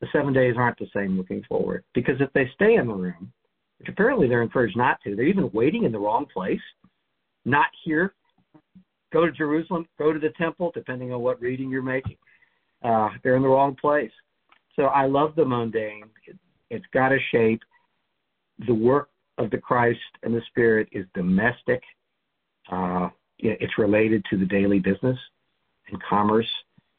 The 0.00 0.08
seven 0.10 0.32
days 0.32 0.54
aren't 0.56 0.78
the 0.78 0.88
same 0.94 1.16
looking 1.16 1.44
forward 1.48 1.84
because 1.94 2.16
if 2.20 2.32
they 2.32 2.50
stay 2.54 2.74
in 2.74 2.88
the 2.88 2.94
room, 2.94 3.32
which 3.78 3.88
apparently 3.88 4.26
they're 4.26 4.42
encouraged 4.42 4.76
not 4.76 4.98
to, 5.04 5.14
they're 5.14 5.26
even 5.26 5.50
waiting 5.52 5.84
in 5.84 5.92
the 5.92 5.98
wrong 5.98 6.26
place, 6.32 6.60
not 7.44 7.66
here. 7.84 8.14
Go 9.12 9.26
to 9.26 9.32
Jerusalem, 9.32 9.86
go 9.98 10.12
to 10.12 10.18
the 10.18 10.30
temple, 10.38 10.72
depending 10.74 11.12
on 11.12 11.20
what 11.20 11.40
reading 11.40 11.70
you're 11.70 11.82
making. 11.82 12.16
Uh, 12.82 13.10
they're 13.22 13.36
in 13.36 13.42
the 13.42 13.48
wrong 13.48 13.76
place. 13.78 14.10
So 14.74 14.84
I 14.84 15.06
love 15.06 15.34
the 15.36 15.44
mundane. 15.44 16.04
It, 16.26 16.36
it's 16.70 16.86
got 16.94 17.12
a 17.12 17.18
shape. 17.30 17.60
The 18.66 18.74
work 18.74 19.10
of 19.38 19.50
the 19.50 19.58
Christ 19.58 20.00
and 20.22 20.34
the 20.34 20.42
Spirit 20.48 20.88
is 20.92 21.04
domestic. 21.14 21.82
Uh, 22.70 23.08
it's 23.38 23.76
related 23.76 24.24
to 24.30 24.38
the 24.38 24.46
daily 24.46 24.78
business 24.78 25.18
and 25.90 26.02
commerce, 26.02 26.48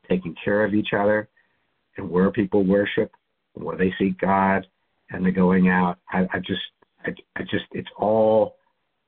taking 0.10 0.36
care 0.44 0.66
of 0.66 0.74
each 0.74 0.90
other, 0.94 1.30
and 1.98 2.10
where 2.10 2.32
people 2.32 2.64
worship, 2.64 3.12
where 3.54 3.78
they 3.78 3.94
seek 3.98 4.20
God, 4.20 4.68
and 5.10 5.26
the 5.26 5.32
going 5.32 5.70
out. 5.70 6.00
I, 6.12 6.28
I 6.34 6.40
just, 6.40 6.62
I, 7.06 7.12
I 7.36 7.44
just, 7.44 7.66
it's 7.72 7.90
all 7.98 8.58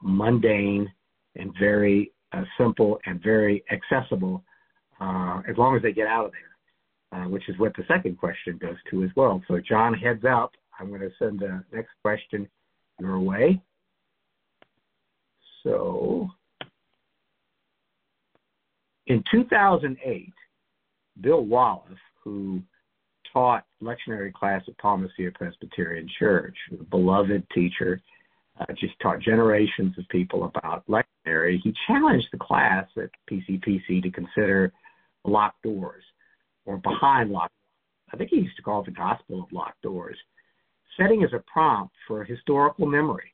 mundane 0.01 0.91
and 1.35 1.53
very 1.59 2.11
uh, 2.33 2.43
simple 2.57 2.99
and 3.05 3.21
very 3.21 3.63
accessible, 3.71 4.43
uh, 4.99 5.41
as 5.49 5.57
long 5.57 5.75
as 5.75 5.81
they 5.81 5.93
get 5.93 6.07
out 6.07 6.25
of 6.25 6.31
there, 6.31 7.21
uh, 7.21 7.29
which 7.29 7.47
is 7.49 7.57
what 7.59 7.75
the 7.75 7.83
second 7.87 8.17
question 8.17 8.57
goes 8.57 8.77
to 8.89 9.03
as 9.03 9.09
well. 9.15 9.41
So 9.47 9.59
John 9.59 9.93
heads 9.93 10.23
up. 10.29 10.51
I'm 10.79 10.89
going 10.89 11.01
to 11.01 11.11
send 11.19 11.39
the 11.39 11.63
next 11.71 11.91
question 12.01 12.47
your 12.99 13.19
way. 13.19 13.61
So 15.63 16.29
in 19.07 19.23
2008, 19.31 20.33
Bill 21.21 21.41
Wallace, 21.41 21.93
who 22.23 22.61
taught 23.31 23.65
lectionary 23.81 24.33
class 24.33 24.61
at 24.67 24.77
Palma 24.77 25.07
Ceia 25.17 25.33
Presbyterian 25.33 26.09
Church, 26.19 26.55
a 26.79 26.83
beloved 26.83 27.43
teacher, 27.53 28.01
uh, 28.59 28.65
just 28.79 28.99
taught 29.01 29.19
generations 29.19 29.97
of 29.97 30.07
people 30.09 30.45
about 30.45 30.85
lectionary. 30.87 31.59
He 31.61 31.73
challenged 31.87 32.27
the 32.31 32.37
class 32.37 32.87
at 32.97 33.09
PCPC 33.29 34.01
to 34.03 34.11
consider 34.11 34.71
locked 35.25 35.61
doors 35.63 36.03
or 36.65 36.77
behind 36.77 37.31
locked. 37.31 37.51
doors. 37.51 38.09
I 38.13 38.17
think 38.17 38.29
he 38.29 38.37
used 38.37 38.55
to 38.57 38.61
call 38.61 38.81
it 38.81 38.85
the 38.85 38.91
gospel 38.91 39.43
of 39.43 39.51
locked 39.51 39.81
doors, 39.81 40.17
setting 40.97 41.23
as 41.23 41.33
a 41.33 41.43
prompt 41.51 41.93
for 42.07 42.23
historical 42.23 42.85
memory 42.85 43.33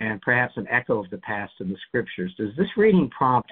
and 0.00 0.20
perhaps 0.20 0.54
an 0.56 0.66
echo 0.70 1.02
of 1.02 1.08
the 1.10 1.18
past 1.18 1.52
in 1.60 1.68
the 1.68 1.76
scriptures. 1.88 2.34
Does 2.36 2.50
this 2.56 2.66
reading 2.76 3.08
prompt 3.16 3.50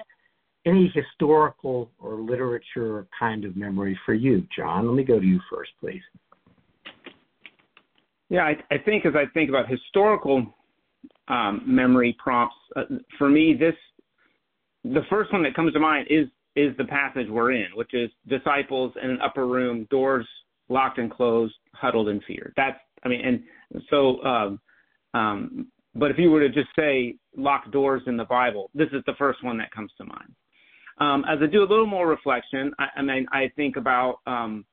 any 0.65 0.91
historical 0.93 1.89
or 1.99 2.15
literature 2.15 3.07
kind 3.17 3.45
of 3.45 3.55
memory 3.55 3.97
for 4.05 4.13
you, 4.13 4.45
John? 4.55 4.87
Let 4.87 4.95
me 4.95 5.03
go 5.03 5.19
to 5.19 5.25
you 5.25 5.39
first, 5.49 5.71
please. 5.79 6.01
Yeah, 8.29 8.43
I, 8.43 8.55
I 8.71 8.77
think 8.77 9.05
as 9.05 9.13
I 9.15 9.25
think 9.33 9.49
about 9.49 9.69
historical 9.69 10.53
um, 11.27 11.61
memory 11.65 12.15
prompts, 12.21 12.55
uh, 12.75 12.83
for 13.17 13.29
me, 13.29 13.55
this 13.57 13.75
the 14.83 15.01
first 15.09 15.31
one 15.31 15.43
that 15.43 15.53
comes 15.55 15.73
to 15.73 15.79
mind 15.79 16.07
is 16.09 16.27
is 16.55 16.75
the 16.77 16.85
passage 16.85 17.27
we're 17.29 17.51
in, 17.51 17.67
which 17.75 17.93
is 17.93 18.09
disciples 18.27 18.93
in 19.01 19.09
an 19.09 19.19
upper 19.21 19.47
room, 19.47 19.87
doors 19.89 20.27
locked 20.69 20.97
and 20.97 21.11
closed, 21.11 21.55
huddled 21.73 22.09
in 22.09 22.21
fear. 22.21 22.53
That's 22.55 22.79
I 23.03 23.09
mean, 23.09 23.21
and 23.71 23.83
so, 23.89 24.23
um, 24.23 24.59
um, 25.13 25.67
but 25.95 26.11
if 26.11 26.17
you 26.17 26.31
were 26.31 26.39
to 26.39 26.49
just 26.49 26.69
say 26.77 27.15
locked 27.35 27.71
doors 27.71 28.01
in 28.07 28.17
the 28.17 28.25
Bible, 28.25 28.69
this 28.73 28.87
is 28.93 29.03
the 29.05 29.13
first 29.17 29.43
one 29.43 29.57
that 29.57 29.71
comes 29.71 29.91
to 29.97 30.05
mind. 30.05 30.33
Um, 30.99 31.25
as 31.27 31.39
I 31.41 31.47
do 31.47 31.61
a 31.63 31.67
little 31.67 31.85
more 31.85 32.07
reflection, 32.07 32.71
I, 32.79 32.87
I 32.97 33.01
mean, 33.01 33.25
I 33.31 33.51
think 33.55 33.77
about 33.77 34.19
um, 34.27 34.65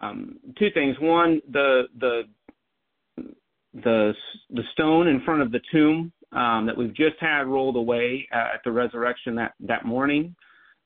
um, 0.00 0.38
two 0.58 0.68
things. 0.72 0.96
One, 1.00 1.40
the 1.50 1.82
the 1.98 2.22
the 3.74 4.12
the 4.50 4.62
stone 4.72 5.06
in 5.06 5.22
front 5.22 5.42
of 5.42 5.52
the 5.52 5.60
tomb 5.72 6.12
um, 6.32 6.66
that 6.66 6.76
we've 6.76 6.94
just 6.94 7.16
had 7.20 7.46
rolled 7.46 7.76
away 7.76 8.28
uh, 8.32 8.54
at 8.54 8.60
the 8.64 8.72
resurrection 8.72 9.34
that 9.36 9.52
that 9.60 9.84
morning, 9.84 10.34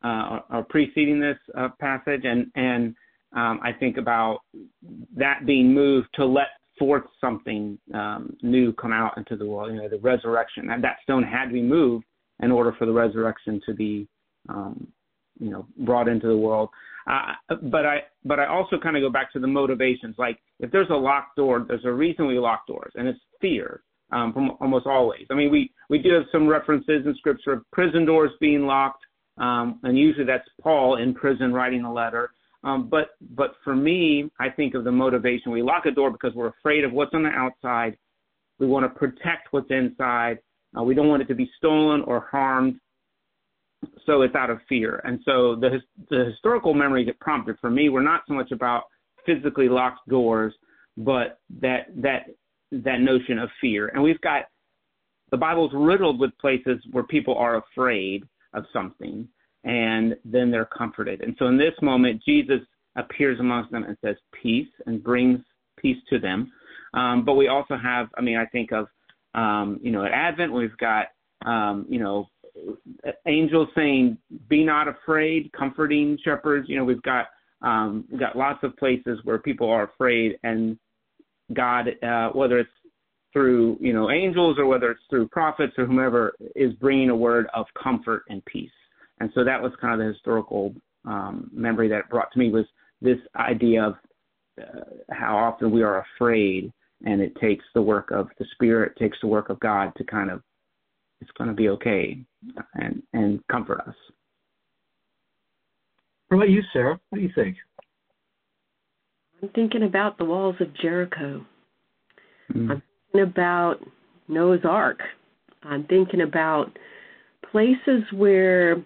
uh, 0.02 0.40
or, 0.50 0.64
preceding 0.68 1.20
this 1.20 1.38
uh, 1.56 1.68
passage, 1.80 2.22
and 2.24 2.46
and 2.54 2.94
um, 3.34 3.60
I 3.62 3.72
think 3.72 3.96
about 3.96 4.40
that 5.16 5.46
being 5.46 5.72
moved 5.72 6.08
to 6.14 6.24
let 6.24 6.48
forth 6.78 7.04
something 7.20 7.78
um, 7.92 8.36
new 8.42 8.72
come 8.74 8.92
out 8.92 9.16
into 9.16 9.36
the 9.36 9.46
world. 9.46 9.72
You 9.72 9.82
know, 9.82 9.88
the 9.88 9.98
resurrection. 9.98 10.70
And 10.70 10.82
that 10.82 10.96
stone 11.02 11.22
had 11.22 11.46
to 11.46 11.52
be 11.52 11.62
moved 11.62 12.04
in 12.42 12.50
order 12.50 12.74
for 12.78 12.86
the 12.86 12.92
resurrection 12.92 13.60
to 13.66 13.74
be 13.74 14.08
um, 14.48 14.86
you 15.38 15.50
know 15.50 15.66
brought 15.78 16.08
into 16.08 16.26
the 16.26 16.36
world. 16.36 16.68
Uh, 17.06 17.56
but 17.62 17.84
I 17.84 18.02
but 18.24 18.40
I 18.40 18.46
also 18.46 18.78
kind 18.82 18.96
of 18.96 19.02
go 19.02 19.10
back 19.10 19.32
to 19.32 19.38
the 19.38 19.46
motivations. 19.46 20.16
Like 20.18 20.38
if 20.60 20.70
there's 20.70 20.90
a 20.90 20.94
locked 20.94 21.36
door, 21.36 21.64
there's 21.66 21.84
a 21.84 21.92
reason 21.92 22.26
we 22.26 22.38
lock 22.38 22.66
doors, 22.66 22.92
and 22.94 23.08
it's 23.08 23.20
fear. 23.40 23.82
Um, 24.12 24.32
from 24.32 24.52
almost 24.60 24.86
always. 24.86 25.26
I 25.30 25.34
mean, 25.34 25.50
we 25.50 25.72
we 25.88 25.98
do 25.98 26.12
have 26.12 26.24
some 26.30 26.46
references 26.46 27.04
in 27.06 27.14
Scripture 27.16 27.52
of 27.52 27.62
prison 27.72 28.04
doors 28.04 28.30
being 28.38 28.66
locked, 28.66 29.02
um, 29.38 29.80
and 29.82 29.98
usually 29.98 30.26
that's 30.26 30.48
Paul 30.62 30.96
in 30.96 31.14
prison 31.14 31.52
writing 31.52 31.84
a 31.84 31.92
letter. 31.92 32.30
Um, 32.64 32.88
but 32.88 33.10
but 33.34 33.54
for 33.64 33.74
me, 33.74 34.30
I 34.38 34.50
think 34.50 34.74
of 34.74 34.84
the 34.84 34.92
motivation. 34.92 35.52
We 35.52 35.62
lock 35.62 35.86
a 35.86 35.90
door 35.90 36.10
because 36.10 36.32
we're 36.34 36.48
afraid 36.48 36.84
of 36.84 36.92
what's 36.92 37.12
on 37.14 37.24
the 37.24 37.30
outside. 37.30 37.96
We 38.58 38.66
want 38.66 38.84
to 38.84 38.98
protect 38.98 39.48
what's 39.52 39.70
inside. 39.70 40.38
Uh, 40.78 40.82
we 40.82 40.94
don't 40.94 41.08
want 41.08 41.22
it 41.22 41.28
to 41.28 41.34
be 41.34 41.50
stolen 41.56 42.02
or 42.02 42.28
harmed 42.30 42.78
so 44.06 44.22
it's 44.22 44.34
out 44.34 44.50
of 44.50 44.58
fear. 44.68 45.00
And 45.04 45.20
so 45.24 45.56
the 45.56 45.80
the 46.10 46.26
historical 46.26 46.74
memories 46.74 47.08
it 47.08 47.18
prompted 47.20 47.56
for 47.60 47.70
me 47.70 47.88
were 47.88 48.02
not 48.02 48.22
so 48.26 48.34
much 48.34 48.50
about 48.50 48.84
physically 49.26 49.68
locked 49.68 50.08
doors, 50.08 50.54
but 50.96 51.40
that 51.60 51.86
that 51.96 52.26
that 52.72 53.00
notion 53.00 53.38
of 53.38 53.48
fear. 53.60 53.88
And 53.88 54.02
we've 54.02 54.20
got 54.20 54.44
the 55.30 55.36
Bible's 55.36 55.72
riddled 55.74 56.18
with 56.20 56.36
places 56.38 56.78
where 56.92 57.04
people 57.04 57.36
are 57.36 57.56
afraid 57.56 58.24
of 58.52 58.64
something 58.72 59.28
and 59.64 60.14
then 60.24 60.50
they're 60.50 60.66
comforted. 60.66 61.22
And 61.22 61.34
so 61.38 61.46
in 61.46 61.56
this 61.56 61.74
moment, 61.82 62.22
Jesus 62.24 62.60
appears 62.96 63.40
amongst 63.40 63.72
them 63.72 63.84
and 63.84 63.96
says 64.04 64.16
peace 64.42 64.68
and 64.86 65.02
brings 65.02 65.40
peace 65.78 65.96
to 66.10 66.18
them. 66.18 66.52
Um, 66.92 67.24
but 67.24 67.34
we 67.34 67.48
also 67.48 67.76
have, 67.76 68.08
I 68.16 68.20
mean, 68.20 68.36
I 68.36 68.46
think 68.46 68.72
of, 68.72 68.86
um, 69.34 69.80
you 69.82 69.90
know, 69.90 70.04
at 70.04 70.12
Advent, 70.12 70.52
we've 70.52 70.76
got, 70.76 71.06
um, 71.44 71.86
you 71.88 71.98
know, 71.98 72.28
angels 73.26 73.68
saying, 73.74 74.18
"Be 74.48 74.64
not 74.64 74.88
afraid," 74.88 75.50
comforting 75.52 76.18
shepherds. 76.24 76.68
You 76.68 76.76
know, 76.76 76.84
we've 76.84 77.02
got 77.02 77.26
um, 77.62 78.04
we've 78.10 78.20
got 78.20 78.36
lots 78.36 78.62
of 78.62 78.76
places 78.76 79.18
where 79.24 79.38
people 79.38 79.68
are 79.68 79.84
afraid, 79.84 80.38
and 80.42 80.78
God, 81.52 81.88
uh, 82.02 82.30
whether 82.30 82.58
it's 82.58 82.70
through 83.32 83.76
you 83.80 83.92
know 83.92 84.10
angels 84.10 84.58
or 84.58 84.66
whether 84.66 84.90
it's 84.90 85.02
through 85.10 85.28
prophets 85.28 85.74
or 85.78 85.86
whomever, 85.86 86.34
is 86.54 86.72
bringing 86.74 87.10
a 87.10 87.16
word 87.16 87.46
of 87.54 87.66
comfort 87.82 88.22
and 88.28 88.44
peace. 88.44 88.70
And 89.20 89.30
so 89.34 89.44
that 89.44 89.60
was 89.60 89.72
kind 89.80 89.94
of 89.94 90.06
the 90.06 90.12
historical 90.12 90.74
um, 91.04 91.50
memory 91.52 91.88
that 91.88 92.00
it 92.00 92.08
brought 92.10 92.32
to 92.32 92.38
me 92.38 92.50
was 92.50 92.66
this 93.00 93.18
idea 93.36 93.84
of 93.84 93.94
uh, 94.60 94.80
how 95.10 95.36
often 95.36 95.70
we 95.70 95.82
are 95.82 96.04
afraid, 96.16 96.72
and 97.04 97.20
it 97.20 97.34
takes 97.40 97.64
the 97.74 97.82
work 97.82 98.10
of 98.10 98.28
the 98.38 98.46
Spirit, 98.52 98.96
takes 98.98 99.18
the 99.20 99.26
work 99.26 99.50
of 99.50 99.60
God 99.60 99.92
to 99.96 100.04
kind 100.04 100.30
of 100.30 100.42
it's 101.24 101.36
going 101.38 101.48
to 101.48 101.56
be 101.56 101.68
okay 101.70 102.18
and 102.74 103.02
and 103.12 103.46
comfort 103.48 103.80
us. 103.86 103.94
What 106.28 106.38
about 106.38 106.50
you, 106.50 106.62
Sarah? 106.72 107.00
What 107.08 107.18
do 107.18 107.22
you 107.22 107.32
think? 107.34 107.56
I'm 109.42 109.48
thinking 109.50 109.82
about 109.82 110.18
the 110.18 110.24
walls 110.24 110.56
of 110.60 110.74
Jericho 110.80 111.44
Mm. 112.52 112.70
I'm 112.70 112.82
thinking 113.12 113.28
about 113.28 113.76
Noah's 114.28 114.64
Ark. 114.64 115.00
I'm 115.62 115.84
thinking 115.84 116.20
about 116.20 116.76
places 117.50 118.02
where 118.12 118.82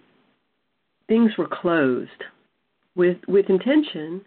things 1.07 1.31
were 1.37 1.47
closed 1.47 2.09
with 2.95 3.17
with 3.27 3.49
intention 3.49 4.21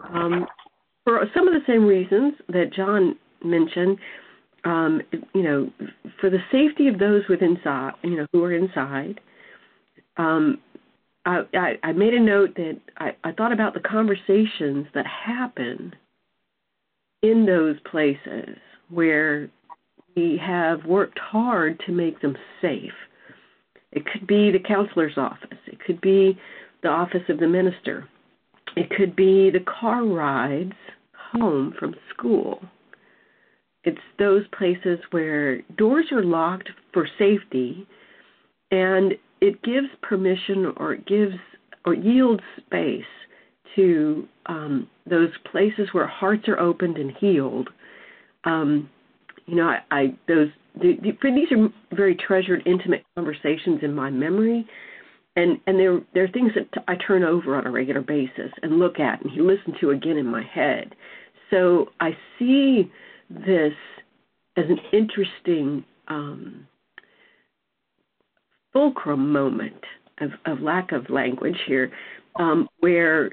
um, 0.00 0.46
for 1.04 1.24
some 1.34 1.46
of 1.46 1.54
the 1.54 1.60
same 1.66 1.84
reasons 1.84 2.34
that 2.48 2.72
John 2.74 3.16
mentioned. 3.44 3.98
Um, 4.64 5.02
you 5.34 5.42
know, 5.42 5.70
for 6.20 6.30
the 6.30 6.38
safety 6.52 6.86
of 6.86 6.98
those 6.98 7.22
within 7.28 7.56
inside, 7.56 7.92
you 8.04 8.16
know, 8.16 8.26
who 8.32 8.44
are 8.44 8.52
inside. 8.52 9.20
Um, 10.16 10.58
I, 11.24 11.42
I, 11.54 11.72
I 11.82 11.92
made 11.92 12.14
a 12.14 12.20
note 12.20 12.54
that 12.56 12.78
I, 12.98 13.16
I 13.24 13.32
thought 13.32 13.52
about 13.52 13.74
the 13.74 13.80
conversations 13.80 14.86
that 14.94 15.06
happen 15.06 15.94
in 17.22 17.46
those 17.46 17.76
places 17.90 18.56
where 18.88 19.48
we 20.16 20.40
have 20.44 20.84
worked 20.84 21.18
hard 21.18 21.80
to 21.86 21.92
make 21.92 22.20
them 22.20 22.36
safe. 22.60 22.92
It 23.92 24.04
could 24.06 24.26
be 24.26 24.50
the 24.50 24.58
counselor's 24.58 25.16
office, 25.16 25.58
it 25.66 25.78
could 25.84 26.00
be 26.00 26.38
the 26.82 26.88
office 26.88 27.22
of 27.28 27.38
the 27.38 27.46
minister, 27.46 28.08
it 28.76 28.90
could 28.90 29.14
be 29.14 29.50
the 29.50 29.64
car 29.80 30.04
rides 30.04 30.72
home 31.32 31.74
from 31.78 31.94
school. 32.12 32.62
It's 33.84 33.98
those 34.18 34.44
places 34.56 34.98
where 35.10 35.60
doors 35.76 36.06
are 36.12 36.22
locked 36.22 36.70
for 36.92 37.08
safety 37.18 37.86
and 38.70 39.14
it 39.40 39.62
gives 39.62 39.88
permission 40.02 40.72
or 40.76 40.94
it 40.94 41.06
gives 41.06 41.34
or 41.84 41.94
yields 41.94 42.42
space 42.64 43.04
to 43.74 44.26
um, 44.46 44.88
those 45.08 45.30
places 45.50 45.88
where 45.92 46.06
hearts 46.06 46.46
are 46.48 46.58
opened 46.58 46.96
and 46.96 47.12
healed. 47.18 47.68
Um, 48.44 48.88
you 49.46 49.56
know, 49.56 49.68
I, 49.68 49.80
I 49.90 50.14
those 50.28 50.48
the, 50.80 50.96
the, 51.02 51.30
these 51.30 51.52
are 51.52 51.68
very 51.94 52.14
treasured, 52.14 52.62
intimate 52.64 53.04
conversations 53.14 53.80
in 53.82 53.94
my 53.94 54.10
memory, 54.10 54.66
and 55.36 55.58
and 55.66 55.78
they're 55.78 56.00
they're 56.14 56.28
things 56.28 56.52
that 56.54 56.84
I 56.88 56.94
turn 56.96 57.24
over 57.24 57.56
on 57.56 57.66
a 57.66 57.70
regular 57.70 58.00
basis 58.00 58.50
and 58.62 58.78
look 58.78 59.00
at 59.00 59.22
and 59.22 59.32
listen 59.46 59.74
to 59.80 59.90
again 59.90 60.16
in 60.16 60.26
my 60.26 60.42
head. 60.42 60.94
So 61.50 61.88
I 62.00 62.16
see 62.38 62.90
this 63.46 63.72
as 64.56 64.64
an 64.68 64.78
interesting 64.92 65.84
um, 66.08 66.66
fulcrum 68.72 69.32
moment 69.32 69.82
of, 70.20 70.30
of 70.46 70.60
lack 70.60 70.92
of 70.92 71.08
language 71.10 71.56
here, 71.66 71.90
um, 72.36 72.68
where 72.80 73.30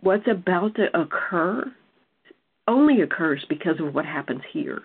what's 0.00 0.26
about 0.30 0.74
to 0.76 0.86
occur 0.98 1.64
only 2.66 3.00
occurs 3.00 3.44
because 3.48 3.80
of 3.80 3.94
what 3.94 4.04
happens 4.04 4.42
here. 4.52 4.82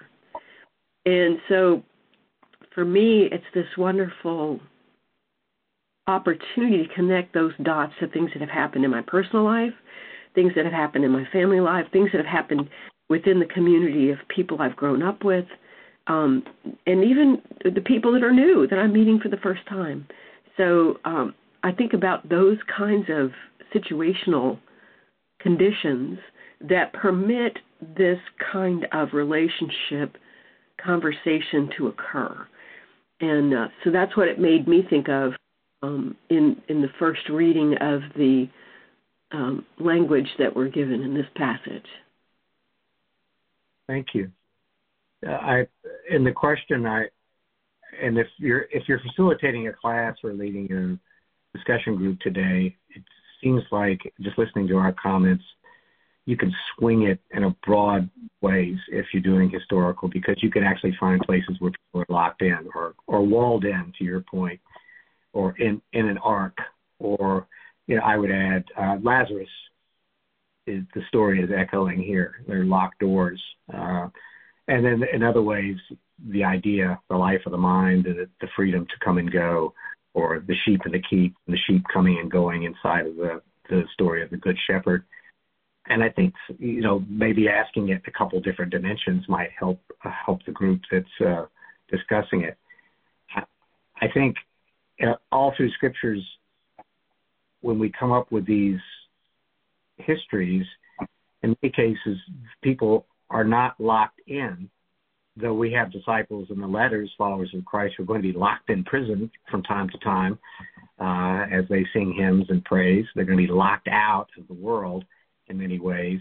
And 1.05 1.37
so 1.49 1.83
for 2.73 2.85
me, 2.85 3.27
it's 3.31 3.43
this 3.53 3.65
wonderful 3.77 4.59
opportunity 6.07 6.85
to 6.85 6.93
connect 6.93 7.33
those 7.33 7.53
dots 7.63 7.93
to 7.99 8.07
things 8.07 8.29
that 8.33 8.41
have 8.41 8.49
happened 8.49 8.83
in 8.83 8.91
my 8.91 9.01
personal 9.01 9.43
life, 9.43 9.73
things 10.35 10.51
that 10.55 10.65
have 10.65 10.73
happened 10.73 11.05
in 11.05 11.11
my 11.11 11.25
family 11.31 11.59
life, 11.59 11.85
things 11.91 12.09
that 12.11 12.17
have 12.17 12.25
happened 12.25 12.69
within 13.09 13.39
the 13.39 13.45
community 13.45 14.09
of 14.09 14.17
people 14.33 14.61
I've 14.61 14.75
grown 14.75 15.03
up 15.03 15.23
with, 15.23 15.45
um, 16.07 16.43
and 16.85 17.03
even 17.03 17.41
the 17.63 17.81
people 17.81 18.11
that 18.13 18.23
are 18.23 18.33
new 18.33 18.67
that 18.67 18.77
I'm 18.77 18.93
meeting 18.93 19.19
for 19.21 19.29
the 19.29 19.37
first 19.37 19.65
time. 19.67 20.07
So 20.57 20.99
um, 21.05 21.33
I 21.63 21.71
think 21.71 21.93
about 21.93 22.27
those 22.29 22.57
kinds 22.75 23.07
of 23.09 23.31
situational 23.73 24.59
conditions 25.39 26.19
that 26.61 26.93
permit 26.93 27.57
this 27.97 28.19
kind 28.51 28.85
of 28.91 29.09
relationship 29.13 30.17
conversation 30.83 31.69
to 31.77 31.87
occur. 31.87 32.47
And 33.19 33.53
uh, 33.53 33.67
so 33.83 33.91
that's 33.91 34.15
what 34.17 34.27
it 34.27 34.39
made 34.39 34.67
me 34.67 34.85
think 34.89 35.07
of 35.09 35.33
um, 35.81 36.15
in 36.29 36.61
in 36.69 36.81
the 36.81 36.89
first 36.97 37.29
reading 37.29 37.75
of 37.81 38.01
the 38.15 38.47
um, 39.31 39.65
language 39.79 40.27
that 40.39 40.55
we're 40.55 40.69
given 40.69 41.01
in 41.01 41.13
this 41.13 41.25
passage. 41.35 41.85
Thank 43.87 44.07
you. 44.13 44.31
Uh, 45.25 45.31
I 45.31 45.67
in 46.09 46.23
the 46.23 46.31
question 46.31 46.85
I 46.85 47.07
and 48.01 48.17
if 48.17 48.27
you're 48.37 48.65
if 48.71 48.83
you're 48.87 48.99
facilitating 48.99 49.67
a 49.67 49.73
class 49.73 50.15
or 50.23 50.33
leading 50.33 50.71
a 50.71 51.57
discussion 51.57 51.95
group 51.95 52.19
today, 52.19 52.75
it 52.89 53.03
seems 53.41 53.63
like 53.71 53.99
just 54.21 54.37
listening 54.37 54.67
to 54.69 54.77
our 54.77 54.93
comments, 54.93 55.43
you 56.25 56.37
can 56.37 56.53
swing 56.75 57.03
it 57.03 57.19
in 57.31 57.43
a 57.43 57.55
broad 57.65 58.09
ways 58.41 58.77
if 58.87 59.05
you're 59.13 59.21
doing 59.21 59.49
historical 59.49 60.07
because 60.07 60.41
you 60.41 60.49
can 60.49 60.63
actually 60.63 60.95
find 60.99 61.21
places 61.21 61.55
where 61.59 61.71
people 61.71 62.01
are 62.01 62.13
locked 62.13 62.41
in 62.41 62.69
or 63.07 63.21
walled 63.21 63.65
in 63.65 63.93
to 63.97 64.03
your 64.03 64.21
point, 64.21 64.59
or 65.33 65.55
in 65.57 65.81
in 65.93 66.07
an 66.07 66.17
arc. 66.19 66.57
or 66.99 67.47
you 67.87 67.95
know 67.95 68.03
I 68.03 68.17
would 68.17 68.31
add 68.31 68.63
uh, 68.77 68.97
Lazarus. 69.01 69.49
Is, 70.65 70.83
the 70.95 71.01
story 71.09 71.41
is 71.41 71.49
echoing 71.55 72.01
here. 72.01 72.35
They're 72.47 72.63
locked 72.63 72.99
doors. 72.99 73.41
Uh, 73.73 74.07
and 74.67 74.85
then 74.85 75.03
in 75.13 75.23
other 75.23 75.41
ways, 75.41 75.75
the 76.29 76.43
idea, 76.43 76.99
the 77.09 77.17
life 77.17 77.41
of 77.45 77.51
the 77.51 77.57
mind, 77.57 78.05
the, 78.05 78.29
the 78.39 78.47
freedom 78.55 78.85
to 78.85 79.05
come 79.05 79.17
and 79.17 79.31
go, 79.31 79.73
or 80.13 80.43
the 80.47 80.55
sheep 80.63 80.81
and 80.85 80.93
the 80.93 81.01
keep, 81.09 81.35
the 81.47 81.57
sheep 81.67 81.83
coming 81.91 82.19
and 82.19 82.31
going 82.31 82.63
inside 82.63 83.07
of 83.07 83.15
the, 83.15 83.41
the 83.69 83.83
story 83.93 84.23
of 84.23 84.29
the 84.29 84.37
Good 84.37 84.57
Shepherd. 84.67 85.03
And 85.87 86.01
I 86.01 86.09
think 86.09 86.33
you 86.59 86.79
know 86.79 87.03
maybe 87.09 87.49
asking 87.49 87.89
it 87.89 88.03
a 88.07 88.11
couple 88.11 88.39
different 88.39 88.71
dimensions 88.71 89.25
might 89.27 89.49
help 89.59 89.81
help 89.99 90.45
the 90.45 90.53
group 90.53 90.79
that's 90.89 91.05
uh, 91.25 91.45
discussing 91.91 92.43
it. 92.43 92.57
I 93.35 94.07
think 94.13 94.37
uh, 95.01 95.15
all 95.31 95.53
through 95.55 95.71
scriptures, 95.71 96.23
when 97.61 97.79
we 97.79 97.91
come 97.91 98.11
up 98.11 98.31
with 98.31 98.45
these 98.45 98.79
histories, 100.05 100.65
in 101.41 101.55
many 101.61 101.71
cases, 101.71 102.17
people 102.61 103.05
are 103.29 103.43
not 103.43 103.79
locked 103.79 104.21
in, 104.27 104.69
though 105.35 105.53
we 105.53 105.71
have 105.71 105.91
disciples 105.91 106.47
in 106.49 106.59
the 106.59 106.67
letters, 106.67 107.11
followers 107.17 107.51
of 107.53 107.65
Christ, 107.65 107.95
who 107.97 108.03
are 108.03 108.05
going 108.05 108.21
to 108.21 108.31
be 108.31 108.37
locked 108.37 108.69
in 108.69 108.83
prison 108.83 109.29
from 109.49 109.63
time 109.63 109.89
to 109.89 109.97
time 109.99 110.39
uh, 110.99 111.45
as 111.51 111.65
they 111.69 111.85
sing 111.93 112.13
hymns 112.13 112.45
and 112.49 112.63
praise. 112.63 113.05
They're 113.15 113.25
going 113.25 113.37
to 113.37 113.47
be 113.47 113.51
locked 113.51 113.87
out 113.87 114.27
of 114.37 114.47
the 114.47 114.53
world 114.53 115.03
in 115.47 115.57
many 115.57 115.79
ways, 115.79 116.19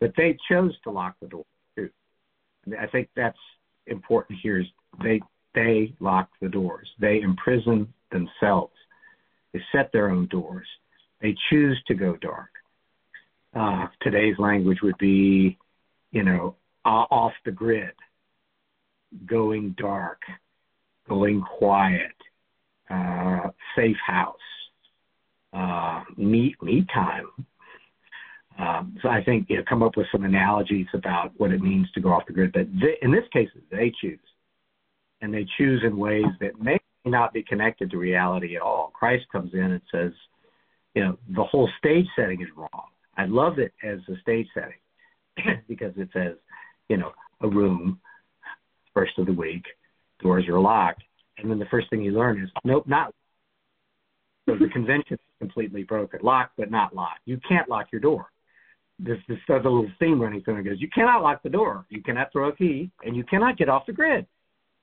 but 0.00 0.12
they 0.16 0.36
chose 0.50 0.72
to 0.84 0.90
lock 0.90 1.16
the 1.20 1.28
door 1.28 1.44
too. 1.76 1.90
I 2.80 2.86
think 2.86 3.08
that's 3.14 3.38
important 3.86 4.38
here. 4.42 4.60
Is 4.60 4.66
they 5.02 5.20
they 5.54 5.94
lock 6.00 6.30
the 6.40 6.48
doors. 6.48 6.88
They 7.00 7.20
imprison 7.20 7.92
themselves. 8.10 8.72
They 9.52 9.60
set 9.72 9.92
their 9.92 10.10
own 10.10 10.26
doors. 10.28 10.66
They 11.20 11.36
choose 11.50 11.80
to 11.86 11.94
go 11.94 12.16
dark. 12.16 12.50
Uh, 13.54 13.86
today's 14.02 14.38
language 14.38 14.78
would 14.82 14.98
be 14.98 15.58
you 16.14 16.22
know, 16.22 16.54
off 16.84 17.32
the 17.44 17.50
grid, 17.50 17.90
going 19.26 19.74
dark, 19.76 20.20
going 21.08 21.42
quiet, 21.58 22.14
uh, 22.88 23.48
safe 23.76 23.96
house, 24.06 24.36
uh, 25.52 26.04
meet 26.16 26.54
me 26.62 26.86
time. 26.94 27.26
Um, 28.56 28.96
so 29.02 29.08
I 29.08 29.24
think 29.24 29.46
you 29.50 29.56
know, 29.56 29.64
come 29.68 29.82
up 29.82 29.96
with 29.96 30.06
some 30.12 30.24
analogies 30.24 30.86
about 30.94 31.32
what 31.36 31.50
it 31.50 31.60
means 31.60 31.90
to 31.94 32.00
go 32.00 32.12
off 32.12 32.26
the 32.28 32.32
grid. 32.32 32.52
But 32.52 32.68
in 33.02 33.10
this 33.10 33.24
case, 33.32 33.48
they 33.72 33.92
choose, 34.00 34.20
and 35.20 35.34
they 35.34 35.44
choose 35.58 35.82
in 35.84 35.96
ways 35.96 36.26
that 36.40 36.60
may 36.60 36.78
not 37.04 37.32
be 37.32 37.42
connected 37.42 37.90
to 37.90 37.98
reality 37.98 38.54
at 38.54 38.62
all. 38.62 38.92
Christ 38.94 39.24
comes 39.32 39.52
in 39.52 39.72
and 39.72 39.82
says, 39.92 40.12
you 40.94 41.02
know, 41.02 41.18
the 41.34 41.42
whole 41.42 41.68
stage 41.78 42.06
setting 42.14 42.40
is 42.40 42.48
wrong. 42.56 42.86
I 43.16 43.26
love 43.26 43.58
it 43.58 43.72
as 43.82 43.98
a 44.08 44.18
stage 44.20 44.46
setting 44.54 45.62
because 45.68 45.92
it 45.96 46.08
says, 46.12 46.34
you 46.88 46.96
know, 46.96 47.12
a 47.40 47.48
room, 47.48 48.00
first 48.92 49.18
of 49.18 49.26
the 49.26 49.32
week, 49.32 49.64
doors 50.20 50.46
are 50.48 50.60
locked. 50.60 51.02
And 51.38 51.50
then 51.50 51.58
the 51.58 51.66
first 51.66 51.90
thing 51.90 52.02
you 52.02 52.12
learn 52.12 52.42
is, 52.42 52.50
nope, 52.64 52.84
not. 52.86 53.12
So 54.48 54.56
the 54.56 54.68
convention 54.72 55.14
is 55.14 55.20
completely 55.40 55.82
broken. 55.82 56.20
Locked, 56.22 56.52
but 56.56 56.70
not 56.70 56.94
locked. 56.94 57.20
You 57.24 57.40
can't 57.46 57.68
lock 57.68 57.86
your 57.92 58.00
door. 58.00 58.26
This, 58.98 59.18
this 59.28 59.38
there's 59.48 59.64
a 59.64 59.68
little 59.68 59.90
theme 59.98 60.20
running 60.20 60.42
through 60.42 60.56
and 60.56 60.64
goes, 60.64 60.80
you 60.80 60.88
cannot 60.94 61.22
lock 61.22 61.42
the 61.42 61.48
door. 61.48 61.84
You 61.88 62.02
cannot 62.02 62.30
throw 62.30 62.48
a 62.48 62.56
key, 62.56 62.90
and 63.04 63.16
you 63.16 63.24
cannot 63.24 63.58
get 63.58 63.68
off 63.68 63.86
the 63.86 63.92
grid. 63.92 64.26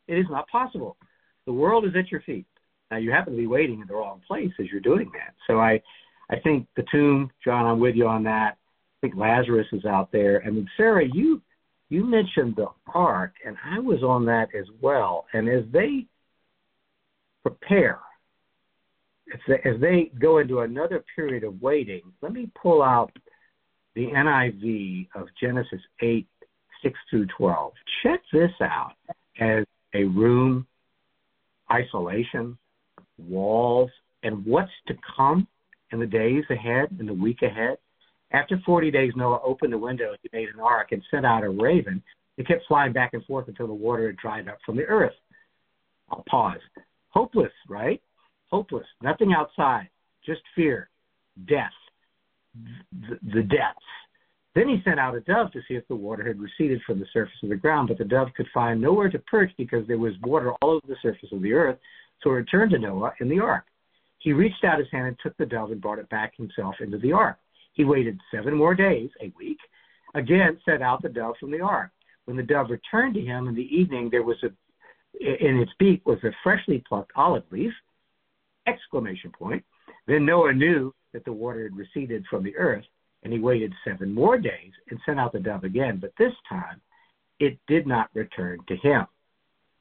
It 0.08 0.18
is 0.18 0.26
not 0.30 0.50
possible. 0.50 0.98
The 1.46 1.54
world 1.54 1.86
is 1.86 1.92
at 1.98 2.12
your 2.12 2.22
feet. 2.22 2.46
Now 2.90 2.98
you 2.98 3.12
happen 3.12 3.34
to 3.34 3.40
be 3.40 3.48
waiting 3.48 3.80
in 3.80 3.88
the 3.88 3.94
wrong 3.94 4.22
place 4.28 4.52
as 4.60 4.68
you're 4.70 4.82
doing 4.82 5.10
that. 5.14 5.34
So 5.48 5.60
I, 5.60 5.82
I 6.32 6.40
think 6.40 6.68
the 6.76 6.86
tomb, 6.92 7.30
John, 7.44 7.66
I'm 7.66 7.80
with 7.80 7.96
you 7.96 8.08
on 8.08 8.24
that. 8.24 8.58
I 8.58 9.08
think 9.08 9.16
Lazarus 9.16 9.68
is 9.74 9.86
out 9.86 10.12
there. 10.12 10.42
I 10.46 10.50
mean, 10.50 10.68
Sarah, 10.78 11.06
you 11.12 11.42
you 11.90 12.06
mentioned 12.06 12.56
the 12.56 12.68
ark, 12.94 13.34
and 13.46 13.58
I 13.66 13.80
was 13.80 14.02
on 14.02 14.26
that 14.26 14.48
as 14.58 14.66
well. 14.80 15.26
And 15.34 15.50
as 15.50 15.64
they 15.74 16.06
prepare, 17.44 18.00
as 19.34 19.40
they, 19.46 19.70
as 19.70 19.82
they 19.82 20.10
go 20.18 20.38
into 20.38 20.62
another 20.62 21.04
period 21.14 21.44
of 21.44 21.62
waiting, 21.62 22.02
let 22.22 22.32
me 22.32 22.50
pull 22.62 22.82
out 22.82 23.12
the 23.96 24.08
NIV 24.08 25.10
of 25.16 25.28
Genesis 25.42 25.82
8 26.02 26.26
6 26.82 27.00
through 27.10 27.28
12. 27.38 27.74
Check 28.04 28.22
this 28.32 28.52
out 28.62 28.94
as 29.42 29.66
a 29.94 30.06
room, 30.06 30.66
isolation, 31.70 32.58
walls, 33.18 33.92
and 34.24 34.46
what's 34.46 34.72
to 34.88 34.94
come 35.18 35.46
in 35.92 36.00
the 36.00 36.06
days 36.06 36.44
ahead, 36.50 36.96
in 37.00 37.06
the 37.06 37.14
week 37.14 37.42
ahead. 37.42 37.78
After 38.32 38.60
40 38.66 38.92
days, 38.92 39.12
Noah 39.16 39.42
opened 39.44 39.74
the 39.74 39.78
window, 39.78 40.16
he 40.22 40.30
made 40.32 40.50
an 40.50 40.60
ark, 40.60 40.92
and 40.92 41.04
sent 41.12 41.26
out 41.26 41.44
a 41.44 41.50
raven. 41.50 42.02
It 42.38 42.48
kept 42.48 42.66
flying 42.68 42.94
back 42.94 43.14
and 43.14 43.24
forth 43.26 43.48
until 43.48 43.68
the 43.68 43.74
water 43.74 44.08
had 44.08 44.18
dried 44.18 44.48
up 44.48 44.58
from 44.66 44.78
the 44.78 44.86
earth. 44.86 45.14
I'll 46.10 46.24
pause. 46.30 46.60
Hopeless, 47.10 47.52
right? 47.68 48.02
Hopeless. 48.50 48.86
Nothing 49.02 49.34
outside, 49.34 49.90
just 50.26 50.42
fear, 50.56 50.90
death, 51.48 51.72
the, 53.10 53.20
the 53.34 53.44
depths. 53.44 53.86
Then 54.54 54.68
he 54.68 54.82
sent 54.84 55.00
out 55.00 55.16
a 55.16 55.22
dove 55.22 55.52
to 55.54 55.62
see 55.68 55.76
if 55.76 55.88
the 55.88 55.96
water 55.96 56.26
had 56.26 56.40
receded 56.40 56.82
from 56.86 57.00
the 57.00 57.06
surface 57.14 57.36
of 57.42 57.50
the 57.50 57.56
ground, 57.56 57.88
but 57.88 57.98
the 57.98 58.04
dove 58.04 58.28
could 58.36 58.48
find 58.54 58.82
nowhere 58.82 59.10
to 59.10 59.20
perch 59.20 59.52
because 59.58 59.88
there 59.88 59.98
was 59.98 60.14
water 60.24 60.52
all 60.62 60.72
over 60.72 60.88
the 60.88 60.98
surface 61.02 61.30
of 61.32 61.42
the 61.42 61.54
earth. 61.54 61.78
So 62.22 62.32
it 62.32 62.34
returned 62.34 62.72
to 62.72 62.80
Noah 62.80 63.14
in 63.22 63.30
the 63.30 63.40
ark. 63.40 63.64
He 64.22 64.34
reached 64.34 64.64
out 64.64 64.78
his 64.78 64.88
hand 64.92 65.08
and 65.08 65.18
took 65.20 65.36
the 65.38 65.48
dove 65.48 65.72
and 65.72 65.82
brought 65.82 65.98
it 65.98 66.10
back 66.10 66.36
himself 66.38 66.76
into 66.80 67.00
the 67.00 67.12
ark. 67.12 67.38
He 67.74 67.84
waited 67.84 68.20
seven 68.32 68.54
more 68.56 68.76
days, 68.76 69.10
a 69.20 69.34
week, 69.36 69.58
again 70.14 70.60
sent 70.64 70.84
out 70.84 71.02
the 71.02 71.10
dove 71.10 71.36
from 71.40 71.50
the 71.50 71.62
ark. 71.62 71.90
When 72.26 72.38
the 72.38 72.44
dove 72.44 72.70
returned 72.70 73.16
to 73.16 73.22
him 73.22 73.48
in 73.48 73.56
the 73.56 73.76
evening, 73.76 74.10
there 74.10 74.24
was 74.24 74.38
a 74.44 74.50
in 75.20 75.58
its 75.58 75.72
beak 75.78 76.06
was 76.06 76.24
a 76.24 76.32
freshly 76.44 76.84
plucked 76.88 77.12
olive 77.16 77.44
leaf. 77.52 77.74
Exclamation 78.68 79.32
point. 79.32 79.64
Then 80.08 80.26
Noah 80.26 80.54
knew 80.54 80.94
that 81.14 81.26
the 81.26 81.34
water 81.34 81.64
had 81.64 81.76
receded 81.76 82.26
from 82.30 82.44
the 82.44 82.56
earth, 82.56 82.86
and 83.24 83.34
he 83.34 83.40
waited 83.40 83.74
seven 83.84 84.14
more 84.14 84.38
days 84.38 84.72
and 84.90 85.00
sent 85.06 85.20
out 85.20 85.34
the 85.34 85.40
dove 85.40 85.64
again. 85.64 85.98
But 86.00 86.14
this 86.18 86.34
time, 86.48 86.80
it 87.40 87.58
did 87.68 87.88
not 87.88 88.10
return 88.14 88.60
to 88.68 88.76
him. 88.78 89.06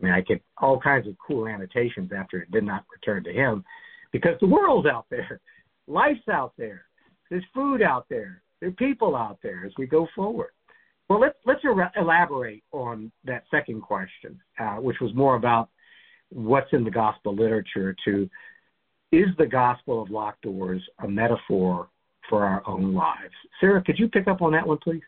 I 0.01 0.05
mean, 0.05 0.13
I 0.13 0.23
get 0.23 0.43
all 0.59 0.81
kinds 0.81 1.07
of 1.07 1.15
cool 1.25 1.47
annotations 1.47 2.11
after 2.11 2.41
it 2.41 2.51
did 2.51 2.65
not 2.65 2.85
return 2.91 3.23
to 3.25 3.33
him 3.33 3.65
because 4.13 4.35
the 4.41 4.47
world's 4.47 4.89
out 4.89 5.07
there, 5.11 5.41
life's 5.87 6.29
out 6.31 6.53
there, 6.57 6.85
there's 7.31 7.45
food 7.55 7.83
out 7.83 8.07
there, 8.09 8.43
there 8.61 8.69
are 8.69 8.73
people 8.73 9.17
out 9.17 9.39
there 9.43 9.65
as 9.67 9.73
we 9.79 9.87
go 9.87 10.07
forward. 10.15 10.51
Well, 11.09 11.21
let's 11.21 11.37
let's 11.45 11.61
elaborate 11.97 12.63
on 12.71 13.11
that 13.25 13.43
second 13.51 13.83
question, 13.83 14.41
uh, 14.61 14.77
which 14.77 15.01
was 15.01 15.13
more 15.15 15.35
about 15.35 15.69
what's 16.29 16.73
in 16.73 16.85
the 16.85 16.91
gospel 16.91 17.35
literature. 17.35 17.97
To 18.05 18.31
is 19.11 19.27
the 19.39 19.47
gospel 19.47 20.01
of 20.01 20.11
locked 20.11 20.43
doors 20.43 20.81
a 21.03 21.09
metaphor 21.09 21.89
for 22.29 22.45
our 22.45 22.63
own 22.67 22.95
lives? 22.95 23.35
Sarah, 23.61 23.83
could 23.83 23.99
you 23.99 24.09
pick 24.09 24.29
up 24.29 24.41
on 24.41 24.53
that 24.53 24.67
one, 24.67 24.79
please? 24.79 25.03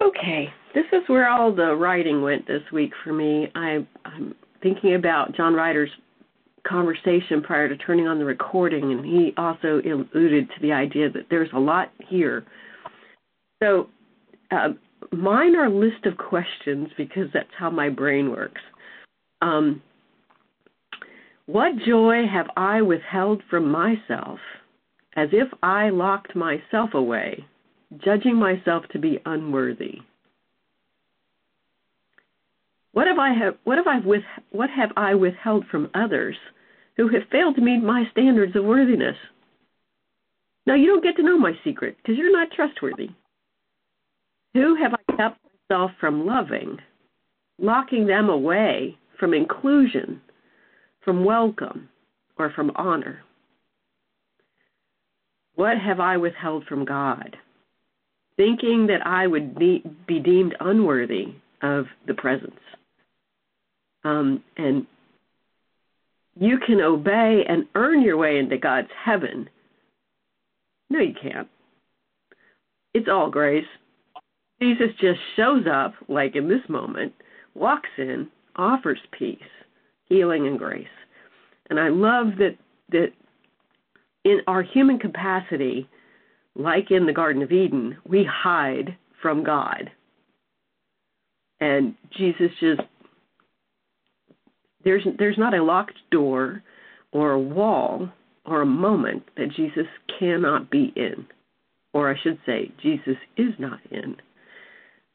Okay, 0.00 0.48
this 0.74 0.84
is 0.92 1.02
where 1.08 1.28
all 1.28 1.52
the 1.52 1.74
writing 1.74 2.22
went 2.22 2.46
this 2.46 2.62
week 2.72 2.92
for 3.02 3.12
me. 3.12 3.50
I, 3.56 3.84
I'm 4.04 4.34
thinking 4.62 4.94
about 4.94 5.36
John 5.36 5.54
Ryder's 5.54 5.90
conversation 6.68 7.42
prior 7.42 7.68
to 7.68 7.76
turning 7.76 8.06
on 8.06 8.18
the 8.18 8.24
recording, 8.24 8.92
and 8.92 9.04
he 9.04 9.32
also 9.36 9.80
alluded 9.80 10.48
to 10.48 10.60
the 10.62 10.72
idea 10.72 11.10
that 11.10 11.26
there's 11.30 11.50
a 11.54 11.58
lot 11.58 11.90
here. 12.08 12.44
So, 13.62 13.88
uh, 14.50 14.70
mine 15.12 15.56
are 15.56 15.66
a 15.66 15.70
list 15.70 16.04
of 16.06 16.16
questions 16.16 16.88
because 16.96 17.28
that's 17.32 17.48
how 17.58 17.70
my 17.70 17.88
brain 17.88 18.30
works. 18.30 18.60
Um, 19.42 19.82
what 21.46 21.72
joy 21.86 22.24
have 22.30 22.46
I 22.56 22.82
withheld 22.82 23.42
from 23.48 23.70
myself, 23.70 24.38
as 25.16 25.28
if 25.32 25.48
I 25.62 25.88
locked 25.88 26.36
myself 26.36 26.94
away 26.94 27.44
judging 28.04 28.36
myself 28.36 28.84
to 28.92 28.98
be 28.98 29.18
unworthy. 29.24 29.98
What 32.92 33.06
have 33.06 33.18
I 33.18 33.32
have 33.32 33.54
what 33.64 33.78
have 33.78 33.86
I 33.86 33.98
with 34.00 34.22
what 34.50 34.70
have 34.70 34.90
I 34.96 35.14
withheld 35.14 35.64
from 35.70 35.90
others 35.94 36.36
who 36.98 37.08
have 37.08 37.22
failed 37.32 37.54
to 37.56 37.62
meet 37.62 37.82
my 37.82 38.04
standards 38.12 38.54
of 38.54 38.64
worthiness? 38.64 39.16
Now 40.66 40.74
you 40.74 40.88
don't 40.88 41.02
get 41.02 41.16
to 41.16 41.22
know 41.22 41.38
my 41.38 41.52
secret 41.64 41.96
because 41.96 42.18
you're 42.18 42.30
not 42.30 42.50
trustworthy. 42.52 43.08
Who 44.52 44.74
have 44.74 44.92
I 44.92 45.12
kept 45.16 45.38
myself 45.70 45.92
from 45.98 46.26
loving, 46.26 46.76
locking 47.58 48.06
them 48.06 48.28
away 48.28 48.98
from 49.18 49.32
inclusion, 49.32 50.20
from 51.02 51.24
welcome, 51.24 51.88
or 52.36 52.50
from 52.50 52.72
honor? 52.76 53.22
What 55.54 55.78
have 55.78 56.00
I 56.00 56.18
withheld 56.18 56.66
from 56.66 56.84
God? 56.84 57.38
thinking 58.38 58.86
that 58.86 59.04
I 59.04 59.26
would 59.26 59.58
be, 59.58 59.84
deemed 60.06 60.54
unworthy 60.60 61.34
of 61.60 61.86
the 62.06 62.14
presence. 62.14 62.60
Um, 64.04 64.42
and 64.56 64.86
you 66.38 66.58
can 66.58 66.80
obey 66.80 67.44
and 67.48 67.66
earn 67.74 68.02
your 68.02 68.16
way 68.16 68.38
into 68.38 68.58
God's 68.58 68.88
heaven. 69.04 69.48
No, 70.90 71.00
you 71.00 71.14
can't. 71.20 71.48
It's 72.94 73.08
all 73.08 73.30
grace. 73.30 73.66
Jesus 74.60 74.88
just 75.00 75.20
shows 75.36 75.64
up, 75.70 75.94
like 76.08 76.36
in 76.36 76.48
this 76.48 76.66
moment, 76.68 77.12
walks 77.54 77.90
in, 77.98 78.28
offers 78.56 78.98
peace, 79.16 79.38
healing, 80.06 80.46
and 80.46 80.58
grace. 80.58 80.86
And 81.70 81.78
I 81.78 81.88
love 81.88 82.36
that 82.38 82.56
that 82.90 83.12
in 84.24 84.40
our 84.46 84.62
human 84.62 84.98
capacity, 84.98 85.88
like 86.54 86.90
in 86.90 87.06
the 87.06 87.12
Garden 87.12 87.42
of 87.42 87.52
Eden, 87.52 87.96
we 88.06 88.24
hide 88.24 88.96
from 89.20 89.44
God. 89.44 89.90
And 91.60 91.94
Jesus 92.16 92.50
just 92.60 92.80
there's 94.84 95.06
there's 95.18 95.38
not 95.38 95.54
a 95.54 95.62
locked 95.62 95.98
door 96.10 96.62
or 97.12 97.32
a 97.32 97.40
wall 97.40 98.08
or 98.44 98.62
a 98.62 98.66
moment 98.66 99.22
that 99.36 99.52
Jesus 99.54 99.86
cannot 100.18 100.70
be 100.70 100.92
in, 100.96 101.26
or 101.92 102.10
I 102.10 102.18
should 102.22 102.38
say, 102.46 102.72
Jesus 102.82 103.16
is 103.36 103.52
not 103.58 103.80
in. 103.90 104.16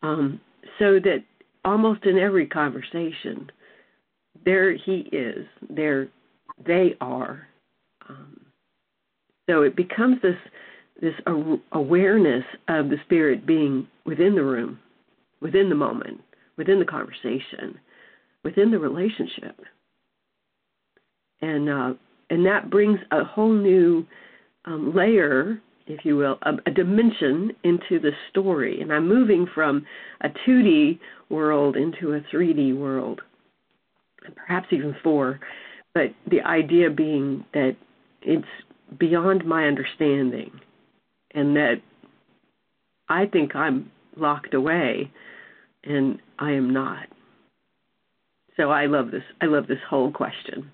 Um, 0.01 0.39
so 0.79 0.99
that 0.99 1.23
almost 1.65 2.05
in 2.05 2.17
every 2.17 2.45
conversation, 2.45 3.49
there 4.45 4.73
he 4.73 5.09
is, 5.11 5.45
there 5.69 6.09
they 6.65 6.95
are. 7.01 7.47
Um, 8.07 8.41
so 9.49 9.61
it 9.63 9.75
becomes 9.75 10.21
this 10.21 10.37
this 11.01 11.13
awareness 11.71 12.43
of 12.69 12.89
the 12.89 12.97
spirit 13.03 13.45
being 13.45 13.87
within 14.05 14.35
the 14.35 14.43
room, 14.43 14.79
within 15.41 15.67
the 15.67 15.75
moment, 15.75 16.21
within 16.55 16.79
the 16.79 16.85
conversation, 16.85 17.77
within 18.43 18.71
the 18.71 18.79
relationship, 18.79 19.59
and 21.41 21.69
uh, 21.69 21.93
and 22.29 22.45
that 22.45 22.69
brings 22.69 22.99
a 23.11 23.23
whole 23.23 23.53
new 23.53 24.05
um, 24.65 24.93
layer, 24.95 25.61
if 25.87 26.05
you 26.05 26.15
will, 26.17 26.37
a, 26.43 26.53
a 26.65 26.71
dimension 26.71 27.51
into 27.63 27.99
the 27.99 28.11
story. 28.29 28.81
And 28.81 28.91
I'm 28.91 29.07
moving 29.07 29.47
from 29.53 29.85
a 30.21 30.29
2D 30.47 30.99
world 31.29 31.75
into 31.75 32.13
a 32.13 32.21
3D 32.33 32.77
world, 32.77 33.21
perhaps 34.35 34.67
even 34.71 34.95
four. 35.03 35.39
But 35.93 36.13
the 36.29 36.41
idea 36.41 36.89
being 36.89 37.45
that 37.53 37.75
it's 38.21 38.47
beyond 38.99 39.45
my 39.45 39.65
understanding 39.65 40.51
and 41.33 41.55
that 41.55 41.81
I 43.09 43.25
think 43.25 43.55
I'm 43.55 43.91
locked 44.15 44.53
away 44.53 45.11
and 45.83 46.19
I 46.39 46.51
am 46.51 46.73
not. 46.73 47.07
So 48.57 48.69
I 48.69 48.85
love 48.85 49.11
this. 49.11 49.23
I 49.41 49.45
love 49.45 49.67
this 49.67 49.79
whole 49.89 50.11
question, 50.11 50.71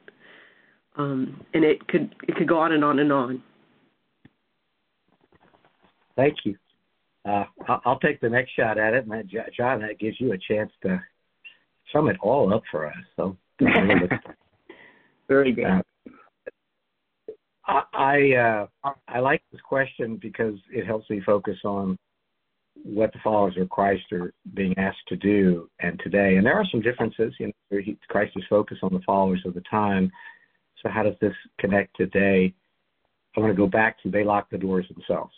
um, 0.98 1.46
and 1.54 1.64
it 1.64 1.88
could 1.88 2.14
it 2.28 2.36
could 2.36 2.48
go 2.48 2.60
on 2.60 2.74
and 2.74 2.84
on 2.84 3.00
and 3.00 3.12
on. 3.12 3.44
Thank 6.16 6.36
you. 6.44 6.58
Uh, 7.26 7.46
I'll 7.86 8.00
take 8.00 8.20
the 8.22 8.30
next 8.30 8.52
shot 8.52 8.78
at 8.78 8.94
it, 8.94 9.06
and 9.06 9.12
that, 9.12 9.54
John, 9.56 9.82
that 9.82 10.00
gives 10.00 10.20
you 10.20 10.34
a 10.34 10.38
chance 10.38 10.72
to 10.84 11.02
sum 11.94 12.10
it 12.10 12.18
all 12.22 12.54
up 12.54 12.64
for 12.72 12.88
us. 12.88 12.96
So, 13.16 13.38
very 15.28 15.54
good. 15.54 15.66
Uh, 15.66 15.82
I 17.94 18.66
uh, 18.84 18.92
I 19.08 19.20
like 19.20 19.44
this 19.52 19.62
question 19.62 20.18
because 20.22 20.56
it 20.72 20.86
helps 20.86 21.10
me 21.10 21.22
focus 21.26 21.58
on 21.64 21.98
what 22.84 23.12
the 23.14 23.20
followers 23.24 23.56
of 23.58 23.70
Christ 23.70 24.04
are 24.12 24.34
being 24.54 24.78
asked 24.78 25.08
to 25.08 25.16
do 25.16 25.70
and 25.80 26.00
today. 26.04 26.36
And 26.38 26.46
there 26.46 26.56
are 26.56 26.66
some 26.72 26.82
differences. 26.82 27.34
You 27.40 27.52
know, 27.72 27.82
Christ 28.10 28.34
is 28.36 28.44
focused 28.50 28.84
on 28.84 28.94
the 28.94 29.02
followers 29.06 29.42
of 29.46 29.54
the 29.54 29.64
time. 29.70 30.12
So 30.82 30.90
how 30.90 31.04
does 31.04 31.16
this 31.22 31.34
connect 31.60 31.96
today? 31.96 32.54
I 33.36 33.40
want 33.40 33.52
to 33.52 33.58
go 33.58 33.68
back 33.68 34.02
to 34.02 34.10
they 34.10 34.24
locked 34.24 34.52
the 34.52 34.58
doors 34.58 34.86
themselves. 34.94 35.34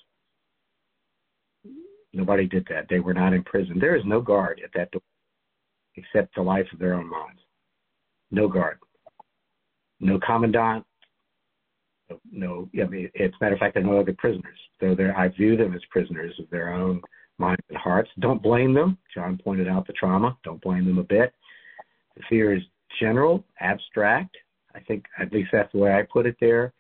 Nobody 2.14 2.48
did 2.48 2.68
that. 2.70 2.88
They 2.90 3.00
were 3.00 3.14
not 3.14 3.34
in 3.34 3.44
prison. 3.44 3.80
There 3.80 3.96
is 3.96 4.04
no 4.06 4.22
guard 4.22 4.62
at 4.64 4.72
that 4.76 4.92
door 4.92 5.02
except 5.96 6.36
the 6.36 6.42
life 6.42 6.68
of 6.74 6.80
their 6.80 6.94
own 6.94 7.10
minds. 7.10 7.42
No 8.32 8.48
guard. 8.48 8.78
No 10.00 10.20
commandant, 10.20 10.86
no, 12.32 12.70
I 12.82 12.86
mean, 12.88 13.10
it's 13.14 13.36
a 13.40 13.44
matter 13.44 13.56
of 13.56 13.60
fact, 13.60 13.76
there 13.76 13.84
are 13.84 13.86
no 13.86 14.00
other 14.00 14.16
prisoners. 14.18 14.58
So 14.80 14.96
I 15.16 15.28
view 15.30 15.56
them 15.56 15.74
as 15.74 15.82
prisoners 15.90 16.34
of 16.40 16.50
their 16.50 16.74
own 16.74 17.02
minds, 17.42 17.62
and 17.70 17.78
hearts. 17.78 18.10
Don't 18.20 18.42
blame 18.42 18.74
them. 18.74 18.98
John 19.14 19.40
pointed 19.44 19.68
out 19.68 19.86
the 19.88 19.94
trauma. 19.94 20.38
Don't 20.44 20.62
blame 20.62 20.86
them 20.86 21.00
a 21.00 21.04
bit. 21.04 21.34
The 22.16 22.24
fear 22.30 22.56
is 22.56 22.64
general, 23.00 23.44
abstract. 23.60 24.36
I 24.76 24.80
think 24.80 25.06
at 25.20 25.34
least 25.34 25.50
that's 25.52 25.72
the 25.74 25.80
way 25.80 25.94
I 25.94 26.04
put 26.04 26.26
it 26.26 26.38
there, 26.40 26.74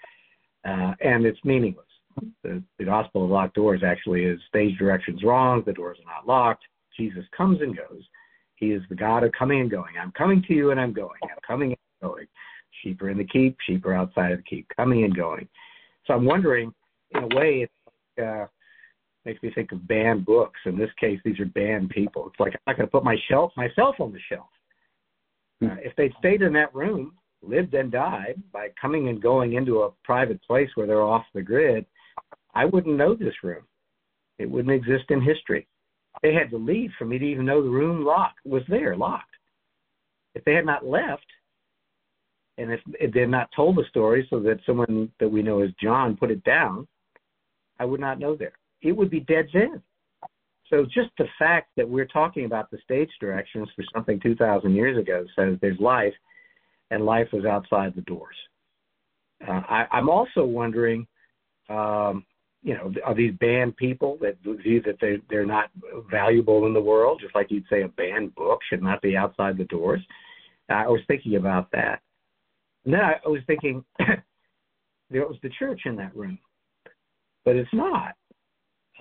uh, 0.65 0.93
and 1.01 1.25
it's 1.25 1.43
meaningless. 1.43 1.85
The, 2.43 2.61
the 2.77 2.85
gospel 2.85 3.25
of 3.25 3.31
locked 3.31 3.55
doors 3.55 3.81
actually 3.85 4.23
is 4.23 4.39
stage 4.47 4.77
directions 4.77 5.23
wrong. 5.23 5.63
The 5.65 5.73
doors 5.73 5.97
are 5.99 6.13
not 6.13 6.27
locked. 6.27 6.63
Jesus 6.97 7.25
comes 7.35 7.61
and 7.61 7.75
goes. 7.75 8.03
He 8.55 8.67
is 8.71 8.83
the 8.89 8.95
God 8.95 9.23
of 9.23 9.31
coming 9.31 9.61
and 9.61 9.71
going. 9.71 9.95
I'm 9.99 10.11
coming 10.11 10.43
to 10.47 10.53
you 10.53 10.71
and 10.71 10.79
I'm 10.79 10.93
going. 10.93 11.19
I'm 11.23 11.39
coming 11.45 11.69
and 11.69 12.09
going. 12.09 12.27
Sheep 12.81 13.01
are 13.01 13.09
in 13.09 13.17
the 13.17 13.25
keep. 13.25 13.57
Sheep 13.65 13.85
are 13.85 13.93
outside 13.93 14.31
of 14.31 14.37
the 14.37 14.43
keep, 14.43 14.67
coming 14.75 15.03
and 15.03 15.15
going. 15.15 15.47
So 16.05 16.13
I'm 16.13 16.25
wondering, 16.25 16.73
in 17.11 17.23
a 17.23 17.35
way, 17.35 17.67
it 17.67 17.71
uh, 18.21 18.45
makes 19.25 19.41
me 19.43 19.51
think 19.53 19.71
of 19.71 19.87
banned 19.87 20.25
books. 20.25 20.59
In 20.65 20.77
this 20.77 20.89
case, 20.99 21.19
these 21.23 21.39
are 21.39 21.45
banned 21.45 21.89
people. 21.89 22.27
It's 22.27 22.39
like 22.39 22.53
I'm 22.53 22.59
not 22.67 22.77
going 22.77 22.87
to 22.87 22.91
put 22.91 23.03
my 23.03 23.17
shelf 23.29 23.51
myself 23.55 23.95
on 23.99 24.11
the 24.11 24.19
shelf. 24.29 24.47
Uh, 25.63 25.75
if 25.83 25.95
they'd 25.95 26.13
stayed 26.17 26.41
in 26.41 26.53
that 26.53 26.73
room, 26.73 27.13
lived 27.43 27.73
and 27.73 27.91
died 27.91 28.41
by 28.51 28.69
coming 28.79 29.09
and 29.09 29.21
going 29.21 29.53
into 29.53 29.81
a 29.81 29.91
private 30.03 30.41
place 30.43 30.69
where 30.75 30.87
they're 30.87 31.01
off 31.01 31.25
the 31.33 31.41
grid, 31.41 31.85
I 32.53 32.65
wouldn't 32.65 32.97
know 32.97 33.15
this 33.15 33.33
room. 33.43 33.63
It 34.39 34.49
wouldn't 34.49 34.73
exist 34.73 35.05
in 35.09 35.21
history. 35.21 35.67
They 36.21 36.33
had 36.33 36.49
to 36.51 36.57
leave 36.57 36.91
for 36.97 37.05
me 37.05 37.17
to 37.19 37.25
even 37.25 37.45
know 37.45 37.63
the 37.63 37.69
room 37.69 38.03
lock 38.03 38.33
was 38.43 38.63
there, 38.67 38.95
locked. 38.95 39.25
If 40.33 40.43
they 40.45 40.53
had 40.53 40.65
not 40.65 40.85
left, 40.85 41.25
and 42.57 42.71
if, 42.71 42.79
if 42.99 43.13
they 43.13 43.21
had 43.21 43.29
not 43.29 43.49
told 43.55 43.75
the 43.75 43.85
story 43.89 44.27
so 44.29 44.39
that 44.41 44.59
someone 44.65 45.11
that 45.19 45.29
we 45.29 45.41
know 45.41 45.61
as 45.61 45.69
John 45.81 46.17
put 46.17 46.31
it 46.31 46.43
down, 46.43 46.87
I 47.79 47.85
would 47.85 47.99
not 47.99 48.19
know 48.19 48.35
there. 48.35 48.53
It 48.81 48.91
would 48.91 49.09
be 49.09 49.19
dead 49.21 49.47
end. 49.53 49.81
So 50.69 50.85
just 50.85 51.09
the 51.17 51.27
fact 51.37 51.69
that 51.75 51.87
we're 51.87 52.05
talking 52.05 52.45
about 52.45 52.71
the 52.71 52.77
stage 52.83 53.09
directions 53.19 53.69
for 53.75 53.83
something 53.93 54.19
2,000 54.21 54.73
years 54.73 54.97
ago 54.97 55.25
says 55.35 55.57
there's 55.61 55.79
life, 55.79 56.13
and 56.91 57.05
life 57.05 57.27
was 57.33 57.45
outside 57.45 57.93
the 57.93 58.01
doors. 58.01 58.35
Uh, 59.45 59.61
I, 59.67 59.85
I'm 59.91 60.09
also 60.09 60.45
wondering, 60.45 61.05
um, 61.69 62.25
you 62.63 62.73
know, 62.75 62.93
are 63.03 63.15
these 63.15 63.33
banned 63.39 63.75
people 63.75 64.17
that 64.21 64.37
view 64.43 64.81
that 64.83 64.97
they 65.01 65.17
they're 65.29 65.45
not 65.45 65.71
valuable 66.11 66.67
in 66.67 66.73
the 66.73 66.81
world, 66.81 67.19
just 67.21 67.33
like 67.33 67.49
you'd 67.49 67.65
say 67.69 67.81
a 67.81 67.87
banned 67.87 68.35
book 68.35 68.59
should 68.69 68.83
not 68.83 69.01
be 69.01 69.17
outside 69.17 69.57
the 69.57 69.63
doors? 69.65 70.01
I 70.69 70.87
was 70.87 71.01
thinking 71.07 71.35
about 71.35 71.69
that. 71.71 72.01
And 72.85 72.93
then 72.93 73.01
I 73.01 73.27
was 73.27 73.41
thinking 73.47 73.83
there 73.99 75.27
was 75.27 75.37
the 75.43 75.49
church 75.57 75.81
in 75.85 75.95
that 75.97 76.15
room, 76.15 76.37
but 77.43 77.55
it's 77.55 77.73
not. 77.73 78.15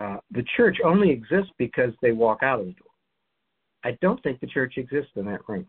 Uh, 0.01 0.17
the 0.31 0.45
church 0.57 0.79
only 0.85 1.11
exists 1.11 1.53
because 1.59 1.93
they 2.01 2.13
walk 2.13 2.43
out 2.43 2.61
of 2.61 2.67
the 2.67 2.73
door. 2.73 2.89
I 3.85 3.99
don't 4.01 4.23
think 4.23 4.41
the 4.41 4.47
church 4.47 4.75
exists 4.77 5.13
in 5.17 5.27
that 5.27 5.47
room. 5.49 5.67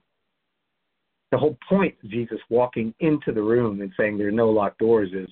The 1.32 1.38
whole 1.38 1.58
point 1.67 1.96
of 2.04 2.10
Jesus 2.10 2.39
walking 2.50 2.94
into 3.00 3.32
the 3.32 3.41
room 3.41 3.82
and 3.82 3.91
saying 3.98 4.17
there 4.17 4.28
are 4.28 4.32
no 4.32 4.50
locked 4.50 4.80
doors 4.80 5.12
is 5.13 5.30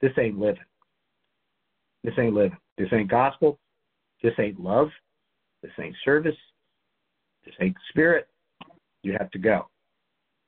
this 0.00 0.12
ain't 0.18 0.38
living. 0.38 0.62
This 2.04 2.14
ain't 2.18 2.34
living. 2.34 2.58
This 2.78 2.88
ain't 2.92 3.10
gospel. 3.10 3.58
This 4.22 4.34
ain't 4.38 4.60
love. 4.60 4.88
This 5.62 5.72
ain't 5.80 5.96
service. 6.04 6.36
This 7.44 7.54
ain't 7.60 7.76
spirit. 7.90 8.28
You 9.02 9.16
have 9.18 9.30
to 9.32 9.38
go. 9.38 9.68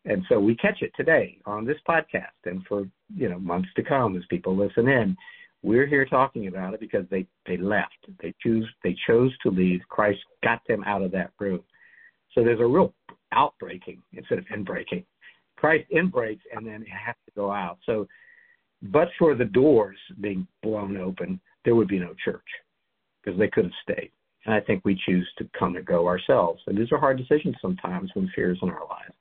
And 0.04 0.24
so 0.28 0.38
we 0.38 0.54
catch 0.56 0.82
it 0.82 0.92
today 0.96 1.38
on 1.46 1.64
this 1.64 1.78
podcast 1.88 2.24
and 2.44 2.64
for, 2.68 2.84
you 3.14 3.28
know, 3.28 3.38
months 3.38 3.68
to 3.76 3.82
come 3.82 4.16
as 4.16 4.22
people 4.28 4.56
listen 4.56 4.88
in. 4.88 5.16
We're 5.64 5.86
here 5.86 6.04
talking 6.04 6.46
about 6.46 6.74
it 6.74 6.80
because 6.80 7.06
they, 7.10 7.26
they 7.46 7.56
left. 7.56 8.06
They 8.20 8.34
choose 8.42 8.68
they 8.84 8.94
chose 9.06 9.32
to 9.42 9.50
leave. 9.50 9.80
Christ 9.88 10.20
got 10.42 10.60
them 10.68 10.84
out 10.84 11.00
of 11.00 11.10
that 11.12 11.30
room. 11.40 11.62
So 12.34 12.44
there's 12.44 12.60
a 12.60 12.66
real 12.66 12.92
outbreaking 13.32 14.02
instead 14.12 14.38
of 14.38 14.44
inbreaking. 14.54 15.06
Christ 15.56 15.86
inbreaks 15.90 16.42
and 16.54 16.66
then 16.66 16.84
has 16.84 17.14
to 17.24 17.32
go 17.34 17.50
out. 17.50 17.78
So 17.86 18.06
but 18.82 19.08
for 19.18 19.34
the 19.34 19.46
doors 19.46 19.96
being 20.20 20.46
blown 20.62 20.98
open, 20.98 21.40
there 21.64 21.74
would 21.74 21.88
be 21.88 21.98
no 21.98 22.14
church 22.22 22.44
because 23.22 23.38
they 23.38 23.48
could 23.48 23.64
have 23.64 23.72
stayed. 23.82 24.10
And 24.44 24.54
I 24.54 24.60
think 24.60 24.84
we 24.84 25.00
choose 25.06 25.26
to 25.38 25.48
come 25.58 25.76
and 25.76 25.86
go 25.86 26.06
ourselves. 26.06 26.60
And 26.66 26.76
these 26.76 26.92
are 26.92 26.98
hard 26.98 27.16
decisions 27.16 27.56
sometimes 27.62 28.10
when 28.12 28.30
fear 28.34 28.52
is 28.52 28.58
in 28.60 28.68
our 28.68 28.86
lives. 28.86 29.14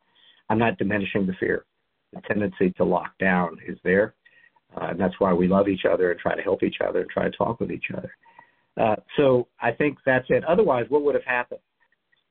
I'm 0.50 0.60
not 0.60 0.78
diminishing 0.78 1.26
the 1.26 1.34
fear. 1.40 1.64
The 2.12 2.20
tendency 2.28 2.72
to 2.72 2.84
lock 2.84 3.18
down 3.18 3.58
is 3.66 3.78
there. 3.86 4.14
Uh, 4.76 4.88
and 4.88 5.00
that's 5.00 5.20
why 5.20 5.34
we 5.34 5.48
love 5.48 5.68
each 5.68 5.86
other 5.90 6.12
and 6.12 6.20
try 6.20 6.36
to 6.36 6.42
help 6.42 6.64
each 6.64 6.78
other 6.86 7.02
and 7.02 7.10
try 7.10 7.24
to 7.24 7.38
talk 7.38 7.60
with 7.60 7.72
each 7.72 7.86
other. 7.96 8.12
Uh, 8.80 8.96
so 9.18 9.48
I 9.62 9.72
think 9.72 9.98
that's 10.06 10.26
it. 10.30 10.44
Otherwise, 10.46 10.86
what 10.90 11.04
would 11.04 11.16
have 11.16 11.24
happened? 11.26 11.60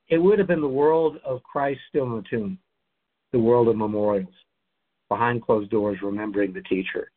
It 0.09 0.17
would 0.17 0.39
have 0.39 0.47
been 0.47 0.61
the 0.61 0.67
world 0.67 1.17
of 1.25 1.41
Christ 1.43 1.79
still 1.89 2.03
in 2.05 2.15
the 2.17 2.23
tomb, 2.29 2.59
the 3.31 3.39
world 3.39 3.69
of 3.69 3.77
memorials, 3.77 4.33
behind 5.09 5.43
closed 5.43 5.71
doors, 5.71 5.97
remembering 6.01 6.53
the 6.53 6.61
teacher, 6.63 7.09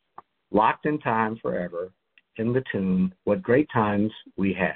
locked 0.51 0.87
in 0.87 0.99
time 1.01 1.39
forever, 1.43 1.91
in 2.37 2.53
the 2.53 2.63
tomb, 2.71 3.13
what 3.25 3.43
great 3.43 3.69
times 3.73 4.13
we 4.37 4.53
had. 4.53 4.75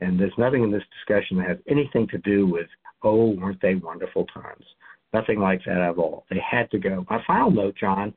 And 0.00 0.18
there's 0.18 0.32
nothing 0.38 0.62
in 0.62 0.70
this 0.70 0.82
discussion 0.98 1.38
that 1.38 1.48
has 1.48 1.58
anything 1.68 2.06
to 2.08 2.18
do 2.18 2.46
with, 2.46 2.66
oh, 3.02 3.30
weren't 3.30 3.60
they 3.62 3.74
wonderful 3.74 4.26
times? 4.26 4.64
Nothing 5.12 5.40
like 5.40 5.60
that 5.66 5.78
at 5.78 5.96
all. 5.96 6.26
They 6.30 6.40
had 6.48 6.70
to 6.72 6.78
go. 6.78 7.06
My 7.08 7.22
final 7.26 7.50
note, 7.50 7.76
John, 7.78 8.12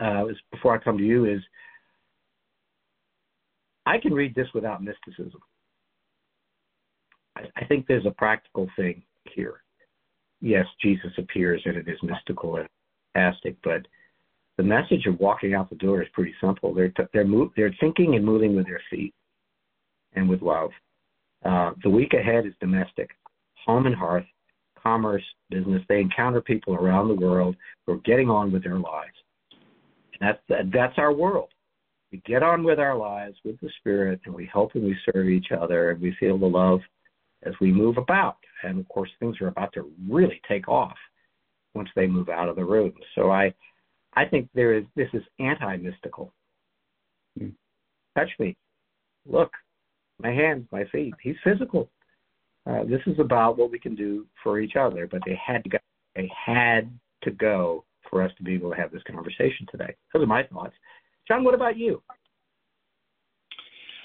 uh, 0.00 0.26
is 0.26 0.36
before 0.50 0.74
I 0.74 0.78
come 0.78 0.98
to 0.98 1.04
you, 1.04 1.24
is 1.24 1.40
I 3.86 3.98
can 3.98 4.12
read 4.12 4.34
this 4.34 4.48
without 4.54 4.82
mysticism. 4.82 5.40
I, 7.36 7.42
I 7.56 7.64
think 7.64 7.86
there's 7.86 8.06
a 8.06 8.12
practical 8.12 8.68
thing 8.76 9.02
here. 9.34 9.62
Yes, 10.40 10.66
Jesus 10.80 11.12
appears 11.18 11.62
and 11.64 11.76
it 11.76 11.88
is 11.88 11.98
mystical 12.02 12.56
and 12.56 12.68
fantastic, 13.14 13.56
but 13.62 13.86
the 14.56 14.62
message 14.62 15.06
of 15.06 15.18
walking 15.18 15.54
out 15.54 15.70
the 15.70 15.76
door 15.76 16.02
is 16.02 16.08
pretty 16.12 16.34
simple. 16.40 16.74
They're 16.74 16.90
t- 16.90 17.04
they're 17.12 17.26
they're 17.56 17.74
thinking 17.80 18.14
and 18.14 18.24
moving 18.24 18.54
with 18.54 18.66
their 18.66 18.82
feet 18.90 19.14
and 20.14 20.28
with 20.28 20.42
love. 20.42 20.70
Uh, 21.44 21.72
the 21.82 21.90
week 21.90 22.12
ahead 22.12 22.46
is 22.46 22.52
domestic, 22.60 23.10
home 23.64 23.86
and 23.86 23.94
hearth, 23.94 24.26
commerce, 24.82 25.22
business. 25.48 25.82
They 25.88 26.00
encounter 26.00 26.40
people 26.40 26.74
around 26.74 27.08
the 27.08 27.14
world 27.14 27.56
who 27.86 27.94
are 27.94 27.98
getting 27.98 28.28
on 28.28 28.52
with 28.52 28.62
their 28.62 28.78
lives. 28.78 29.16
And 30.20 30.36
that's 30.48 30.70
that's 30.72 30.98
our 30.98 31.12
world. 31.12 31.48
We 32.12 32.22
get 32.26 32.42
on 32.42 32.64
with 32.64 32.78
our 32.78 32.96
lives 32.96 33.36
with 33.44 33.60
the 33.60 33.70
Spirit, 33.78 34.20
and 34.24 34.34
we 34.34 34.48
help 34.52 34.74
and 34.74 34.84
we 34.84 34.96
serve 35.12 35.28
each 35.28 35.52
other, 35.52 35.90
and 35.90 36.00
we 36.00 36.14
feel 36.18 36.38
the 36.38 36.46
love 36.46 36.80
as 37.44 37.54
we 37.60 37.72
move 37.72 37.98
about. 37.98 38.36
And 38.64 38.78
of 38.80 38.88
course, 38.88 39.10
things 39.18 39.40
are 39.40 39.48
about 39.48 39.72
to 39.74 39.90
really 40.08 40.40
take 40.48 40.68
off 40.68 40.96
once 41.74 41.88
they 41.94 42.06
move 42.06 42.28
out 42.28 42.48
of 42.48 42.56
the 42.56 42.64
room. 42.64 42.92
So 43.14 43.30
I, 43.30 43.54
I 44.14 44.24
think 44.24 44.48
there 44.54 44.74
is 44.74 44.84
this 44.96 45.08
is 45.12 45.22
anti-mystical. 45.38 46.32
Mm. 47.40 47.52
Touch 48.18 48.30
me, 48.40 48.56
look, 49.24 49.52
my 50.20 50.30
hands, 50.30 50.66
my 50.72 50.84
feet. 50.86 51.14
He's 51.22 51.36
physical. 51.44 51.88
Uh, 52.68 52.82
this 52.84 53.00
is 53.06 53.18
about 53.20 53.56
what 53.56 53.70
we 53.70 53.78
can 53.78 53.94
do 53.94 54.26
for 54.42 54.58
each 54.58 54.74
other, 54.76 55.06
but 55.06 55.22
they 55.24 55.38
had 55.42 55.62
to 55.64 55.70
go. 55.70 55.78
They 56.16 56.28
had 56.44 56.90
to 57.22 57.30
go 57.30 57.84
for 58.10 58.22
us 58.22 58.30
to 58.36 58.42
be 58.42 58.54
able 58.54 58.70
to 58.70 58.76
have 58.76 58.90
this 58.90 59.02
conversation 59.04 59.66
today. 59.70 59.94
Those 60.12 60.24
are 60.24 60.26
my 60.26 60.42
thoughts. 60.42 60.74
John, 61.26 61.44
what 61.44 61.54
about 61.54 61.76
you? 61.76 62.02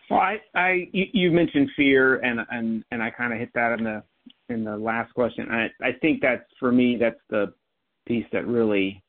Well, 0.10 0.20
I, 0.20 0.38
I 0.54 0.88
you, 0.92 1.32
mentioned 1.32 1.70
fear, 1.76 2.18
and 2.18 2.40
and 2.52 2.84
and 2.92 3.02
I 3.02 3.10
kind 3.10 3.34
of 3.34 3.40
hit 3.40 3.50
that 3.56 3.80
in 3.80 3.84
the 3.84 4.04
in 4.50 4.64
the 4.64 4.78
last 4.78 5.14
question. 5.16 5.48
I 5.50 5.68
I 5.84 5.94
think 6.02 6.22
that's 6.22 6.44
for 6.60 6.72
me 6.72 6.98
that's 7.00 7.20
the 7.30 7.54
piece 8.08 8.26
that 8.32 8.46
really 8.46 9.04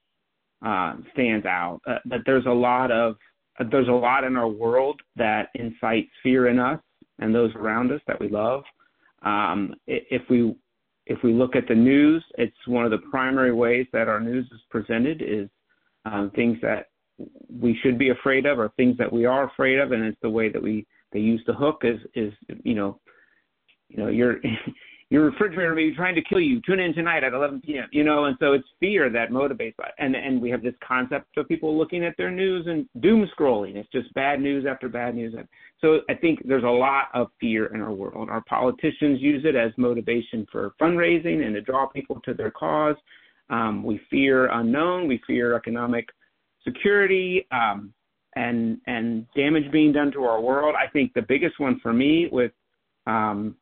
uh, 0.65 0.95
stands 1.13 1.45
out. 1.45 1.81
Uh, 1.87 1.99
that 2.07 2.21
there's 2.25 2.47
a 2.47 2.51
lot 2.51 2.91
of 2.91 3.17
uh, 3.61 3.65
there's 3.71 3.89
a 3.89 3.93
lot 3.93 4.25
in 4.25 4.37
our 4.37 4.49
world 4.49 5.01
that 5.17 5.51
incites 5.55 6.09
fear 6.23 6.49
in 6.49 6.59
us 6.59 6.81
and 7.19 7.35
those 7.35 7.55
around 7.55 7.93
us 7.93 8.01
that 8.07 8.19
we 8.19 8.29
love. 8.29 8.63
Um, 9.23 9.75
if 9.87 10.23
we 10.31 10.55
if 11.07 11.23
we 11.23 11.33
look 11.33 11.55
at 11.57 11.69
the 11.69 11.75
news, 11.75 12.25
it's 12.37 12.57
one 12.67 12.85
of 12.85 12.91
the 12.91 12.99
primary 13.11 13.53
ways 13.53 13.87
that 13.93 14.09
our 14.09 14.21
news 14.21 14.47
is 14.53 14.61
presented 14.71 15.23
is 15.23 15.49
um, 16.05 16.31
things 16.35 16.59
that 16.63 16.87
we 17.51 17.79
should 17.83 17.99
be 17.99 18.11
afraid 18.11 18.45
of 18.45 18.59
or 18.59 18.71
things 18.77 18.97
that 18.99 19.13
we 19.13 19.25
are 19.25 19.45
afraid 19.45 19.79
of, 19.79 19.93
and 19.93 20.05
it's 20.05 20.19
the 20.23 20.31
way 20.31 20.49
that 20.51 20.63
we 20.63 20.87
they 21.13 21.21
use 21.21 21.43
the 21.47 21.55
hook 21.55 21.83
is 21.85 22.01
is 22.15 22.33
you 22.65 22.75
know 22.75 23.01
you 23.89 23.97
know 23.99 24.09
you're 24.09 24.37
your 25.09 25.25
refrigerator 25.25 25.75
may 25.75 25.91
be 25.91 25.95
trying 25.95 26.17
to 26.17 26.23
kill 26.23 26.41
you. 26.41 26.61
Tune 26.63 26.81
in 26.81 26.93
tonight 26.93 27.23
at 27.23 27.33
11 27.33 27.63
p.m. 27.65 27.89
You 27.93 28.03
know, 28.03 28.25
and 28.25 28.37
so 28.41 28.55
it's 28.55 28.67
fear 28.81 29.09
that 29.11 29.31
motivates. 29.31 29.75
And 29.99 30.17
and 30.17 30.43
we 30.43 30.51
have 30.51 30.63
this 30.63 30.75
concept 30.87 31.37
of 31.37 31.47
people 31.47 31.79
looking 31.79 32.05
at 32.05 32.17
their 32.17 32.31
news 32.31 32.67
and 32.67 32.89
doom 33.01 33.29
scrolling. 33.39 33.77
It's 33.77 33.89
just 33.91 34.13
bad 34.15 34.41
news 34.41 34.67
after 34.69 34.89
bad 34.89 35.15
news. 35.15 35.35
And 35.39 35.47
so 35.81 36.01
I 36.11 36.15
think 36.15 36.41
there's 36.45 36.65
a 36.65 36.67
lot 36.67 37.07
of 37.15 37.29
fear 37.41 37.67
in 37.67 37.81
our 37.81 37.93
world. 37.93 38.29
Our 38.31 38.43
politicians 38.49 39.21
use 39.21 39.45
it 39.45 39.55
as 39.55 39.71
motivation 39.77 40.47
for 40.51 40.73
fundraising 40.81 41.45
and 41.45 41.55
to 41.55 41.61
draw 41.61 41.87
people 41.87 42.21
to 42.25 42.35
their 42.35 42.51
cause. 42.51 42.97
Um, 43.49 43.85
we 43.85 44.01
fear 44.11 44.51
unknown. 44.51 45.07
We 45.07 45.21
fear 45.25 45.55
economic 45.55 46.09
security. 46.65 47.47
Um, 47.53 47.93
and 48.35 48.79
and 48.87 49.27
damage 49.35 49.71
being 49.73 49.93
done 49.93 50.13
to 50.13 50.25
our 50.25 50.41
world. 50.41 50.75
I 50.77 50.89
think 50.91 51.15
the 51.15 51.23
biggest 51.23 51.59
one 51.59 51.81
for 51.81 51.93
me 51.93 52.29
with 52.31 52.53
um, 53.07 53.57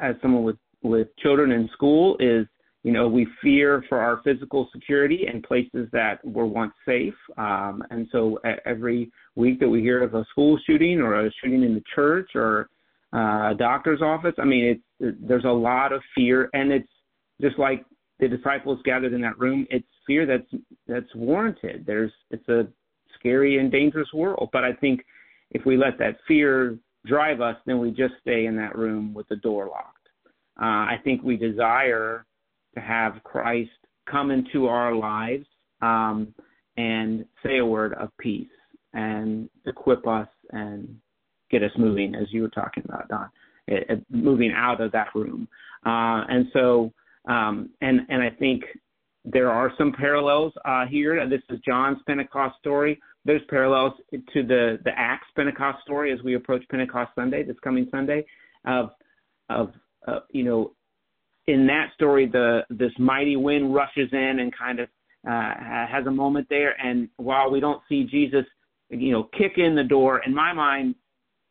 as 0.00 0.14
someone 0.22 0.44
with 0.44 0.56
with 0.82 1.08
children 1.18 1.52
in 1.52 1.68
school 1.72 2.16
is 2.18 2.46
you 2.82 2.92
know 2.92 3.06
we 3.08 3.26
fear 3.40 3.84
for 3.88 3.98
our 3.98 4.20
physical 4.24 4.68
security 4.72 5.26
in 5.32 5.42
places 5.42 5.88
that 5.92 6.24
were 6.24 6.46
once 6.46 6.72
safe. 6.86 7.14
Um, 7.38 7.82
and 7.90 8.08
so 8.10 8.38
every 8.66 9.10
week 9.36 9.60
that 9.60 9.68
we 9.68 9.80
hear 9.80 10.02
of 10.02 10.14
a 10.14 10.24
school 10.30 10.58
shooting 10.66 11.00
or 11.00 11.26
a 11.26 11.30
shooting 11.42 11.62
in 11.62 11.74
the 11.74 11.82
church 11.94 12.30
or 12.34 12.68
uh, 13.14 13.50
a 13.50 13.54
doctor's 13.58 14.00
office 14.00 14.34
i 14.38 14.44
mean 14.44 14.64
it's 14.64 14.82
it, 15.00 15.28
there's 15.28 15.44
a 15.44 15.48
lot 15.48 15.92
of 15.92 16.00
fear. 16.14 16.48
And 16.52 16.72
it's 16.72 16.88
just 17.40 17.58
like 17.58 17.84
the 18.20 18.28
disciples 18.28 18.80
gathered 18.84 19.12
in 19.12 19.20
that 19.22 19.38
room 19.38 19.66
it's 19.70 19.86
fear 20.06 20.26
that's 20.26 20.62
that's 20.86 21.14
warranted. 21.14 21.84
There's 21.86 22.12
it's 22.30 22.48
a 22.48 22.66
scary 23.18 23.58
and 23.58 23.70
dangerous 23.70 24.08
world. 24.12 24.48
But 24.52 24.64
i 24.64 24.72
think 24.72 25.04
if 25.50 25.64
we 25.66 25.76
let 25.76 25.98
that 25.98 26.16
fear 26.26 26.78
drive 27.06 27.40
us 27.40 27.56
then 27.66 27.78
we 27.78 27.90
just 27.90 28.14
stay 28.20 28.46
in 28.46 28.56
that 28.56 28.76
room 28.76 29.12
with 29.14 29.28
the 29.28 29.36
door 29.36 29.66
locked 29.66 30.02
uh, 30.60 30.64
I 30.64 31.00
think 31.02 31.22
we 31.22 31.36
desire 31.36 32.26
to 32.74 32.80
have 32.80 33.22
Christ 33.24 33.70
come 34.10 34.30
into 34.30 34.66
our 34.66 34.94
lives 34.94 35.46
um, 35.80 36.34
and 36.76 37.24
say 37.44 37.58
a 37.58 37.66
word 37.66 37.94
of 37.94 38.10
peace 38.18 38.48
and 38.92 39.48
equip 39.66 40.06
us 40.06 40.28
and 40.50 40.96
get 41.50 41.62
us 41.62 41.70
moving, 41.78 42.14
as 42.14 42.26
you 42.30 42.42
were 42.42 42.48
talking 42.48 42.82
about, 42.86 43.08
Don, 43.08 43.28
it, 43.66 43.86
it, 43.88 44.04
moving 44.10 44.52
out 44.54 44.80
of 44.80 44.92
that 44.92 45.08
room. 45.14 45.48
Uh, 45.86 46.24
and 46.28 46.46
so, 46.52 46.92
um, 47.28 47.70
and 47.80 48.00
and 48.08 48.22
I 48.22 48.30
think 48.30 48.64
there 49.24 49.50
are 49.50 49.72
some 49.78 49.92
parallels 49.92 50.52
uh, 50.64 50.86
here. 50.86 51.28
This 51.28 51.42
is 51.48 51.60
John's 51.64 51.98
Pentecost 52.06 52.58
story. 52.58 53.00
There's 53.24 53.42
parallels 53.48 53.92
to 54.12 54.42
the 54.42 54.78
the 54.84 54.90
Acts 54.96 55.28
Pentecost 55.36 55.82
story 55.82 56.12
as 56.12 56.22
we 56.22 56.34
approach 56.34 56.64
Pentecost 56.68 57.12
Sunday, 57.14 57.44
this 57.44 57.56
coming 57.62 57.86
Sunday, 57.90 58.24
of 58.66 58.90
of 59.48 59.72
uh, 60.06 60.20
you 60.30 60.44
know, 60.44 60.72
in 61.46 61.66
that 61.66 61.90
story, 61.94 62.26
the 62.26 62.64
this 62.70 62.92
mighty 62.98 63.36
wind 63.36 63.74
rushes 63.74 64.08
in 64.12 64.38
and 64.40 64.52
kind 64.56 64.80
of 64.80 64.88
uh, 65.28 65.54
has 65.88 66.06
a 66.06 66.10
moment 66.10 66.46
there. 66.50 66.74
And 66.84 67.08
while 67.16 67.50
we 67.50 67.60
don't 67.60 67.80
see 67.88 68.04
Jesus, 68.04 68.44
you 68.90 69.12
know, 69.12 69.28
kick 69.38 69.52
in 69.56 69.74
the 69.74 69.84
door, 69.84 70.22
in 70.26 70.34
my 70.34 70.52
mind, 70.52 70.96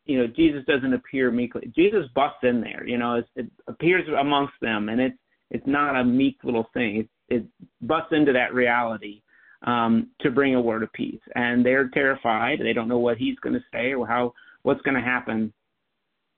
you 0.04 0.18
know, 0.18 0.26
Jesus 0.26 0.64
doesn't 0.66 0.92
appear 0.92 1.30
meekly. 1.30 1.72
Jesus 1.74 2.06
busts 2.14 2.40
in 2.42 2.60
there. 2.60 2.86
You 2.86 2.98
know, 2.98 3.16
it, 3.16 3.26
it 3.36 3.46
appears 3.66 4.04
amongst 4.18 4.54
them, 4.60 4.88
and 4.88 5.00
it's 5.00 5.16
it's 5.50 5.66
not 5.66 5.96
a 5.96 6.04
meek 6.04 6.38
little 6.44 6.68
thing. 6.74 6.96
It, 7.28 7.36
it 7.36 7.44
busts 7.80 8.12
into 8.12 8.32
that 8.32 8.54
reality 8.54 9.22
um, 9.64 10.08
to 10.20 10.30
bring 10.30 10.54
a 10.54 10.60
word 10.60 10.82
of 10.82 10.92
peace, 10.92 11.20
and 11.34 11.64
they're 11.64 11.88
terrified. 11.88 12.58
They 12.60 12.72
don't 12.72 12.88
know 12.88 12.98
what 12.98 13.18
he's 13.18 13.38
going 13.38 13.54
to 13.54 13.64
say 13.72 13.92
or 13.92 14.06
how 14.06 14.34
what's 14.62 14.82
going 14.82 14.96
to 14.96 15.00
happen. 15.00 15.52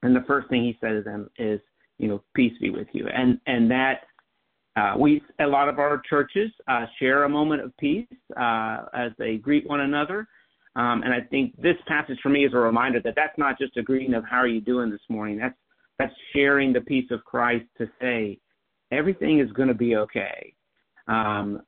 And 0.03 0.15
the 0.15 0.25
first 0.27 0.49
thing 0.49 0.63
he 0.63 0.77
says 0.81 1.05
to 1.05 1.11
them 1.11 1.31
is, 1.39 1.61
you 1.99 2.09
know, 2.09 2.23
peace 2.35 2.53
be 2.61 2.71
with 2.71 2.89
you. 2.93 3.09
And 3.09 3.39
and 3.47 3.71
that 3.71 4.03
uh, 4.77 4.95
we 4.99 5.23
a 5.41 5.47
lot 5.47 5.69
of 5.69 5.79
our 5.79 6.03
churches 6.09 6.51
uh, 6.69 6.87
share 6.99 7.25
a 7.25 7.29
moment 7.29 7.63
of 7.63 7.77
peace 7.79 8.07
uh, 8.37 8.85
as 8.93 9.13
they 9.19 9.37
greet 9.37 9.69
one 9.69 9.81
another. 9.81 10.27
Um, 10.77 11.03
and 11.05 11.15
I 11.15 11.21
think 11.21 11.61
this 11.61 11.77
passage 11.87 12.19
for 12.23 12.31
me 12.31 12.45
is 12.45 12.53
a 12.53 12.59
reminder 12.59 13.01
that 13.05 13.15
that's 13.15 13.39
not 13.39 13.59
just 13.59 13.77
a 13.77 13.83
greeting 13.83 14.15
of 14.15 14.25
how 14.25 14.39
are 14.39 14.49
you 14.49 14.61
doing 14.61 14.91
this 14.91 15.01
morning. 15.09 15.39
That's 15.39 15.55
that's 15.99 16.13
sharing 16.35 16.73
the 16.73 16.81
peace 16.81 17.09
of 17.13 17.25
Christ 17.25 17.67
to 17.79 17.89
say 18.01 18.39
everything 18.91 19.39
is 19.39 19.51
going 19.53 19.69
to 19.69 19.75
be 19.75 19.97
okay. 19.97 20.55
Um, 21.07 21.63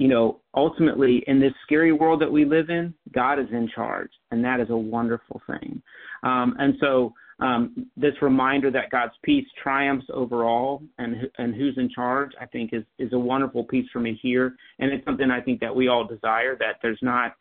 you 0.00 0.08
know, 0.08 0.40
ultimately, 0.54 1.22
in 1.26 1.38
this 1.38 1.52
scary 1.62 1.92
world 1.92 2.22
that 2.22 2.32
we 2.32 2.46
live 2.46 2.70
in, 2.70 2.94
God 3.12 3.38
is 3.38 3.48
in 3.52 3.68
charge, 3.68 4.08
and 4.30 4.42
that 4.42 4.58
is 4.58 4.70
a 4.70 4.76
wonderful 4.76 5.42
thing. 5.46 5.82
Um, 6.22 6.56
and 6.58 6.74
so, 6.80 7.12
um, 7.40 7.86
this 7.98 8.14
reminder 8.22 8.70
that 8.70 8.88
God's 8.88 9.12
peace 9.22 9.44
triumphs 9.62 10.06
over 10.14 10.44
all 10.44 10.82
and 10.96 11.28
and 11.36 11.54
who's 11.54 11.76
in 11.76 11.90
charge, 11.90 12.30
I 12.40 12.46
think, 12.46 12.72
is 12.72 12.82
is 12.98 13.12
a 13.12 13.18
wonderful 13.18 13.62
piece 13.64 13.84
for 13.92 14.00
me 14.00 14.18
here, 14.22 14.56
and 14.78 14.90
it's 14.90 15.04
something 15.04 15.30
I 15.30 15.42
think 15.42 15.60
that 15.60 15.76
we 15.76 15.88
all 15.88 16.06
desire. 16.06 16.56
That 16.56 16.76
there's 16.80 17.00
not 17.02 17.34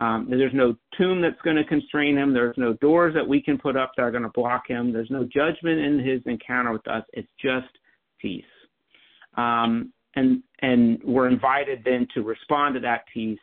um, 0.00 0.26
there's 0.28 0.52
no 0.52 0.74
tomb 0.98 1.22
that's 1.22 1.40
going 1.44 1.56
to 1.56 1.64
constrain 1.64 2.18
him. 2.18 2.34
There's 2.34 2.58
no 2.58 2.72
doors 2.72 3.14
that 3.14 3.26
we 3.26 3.40
can 3.40 3.56
put 3.56 3.76
up 3.76 3.92
that 3.96 4.02
are 4.02 4.10
going 4.10 4.24
to 4.24 4.30
block 4.30 4.64
him. 4.66 4.92
There's 4.92 5.10
no 5.10 5.22
judgment 5.22 5.78
in 5.78 6.00
his 6.00 6.22
encounter 6.26 6.72
with 6.72 6.88
us. 6.88 7.04
It's 7.12 7.30
just 7.40 7.68
peace. 8.20 8.42
Um, 9.36 9.92
and 10.16 10.42
and 10.60 11.02
we're 11.04 11.28
invited 11.28 11.82
then 11.84 12.06
to 12.14 12.22
respond 12.22 12.74
to 12.74 12.80
that 12.80 13.04
peace 13.12 13.38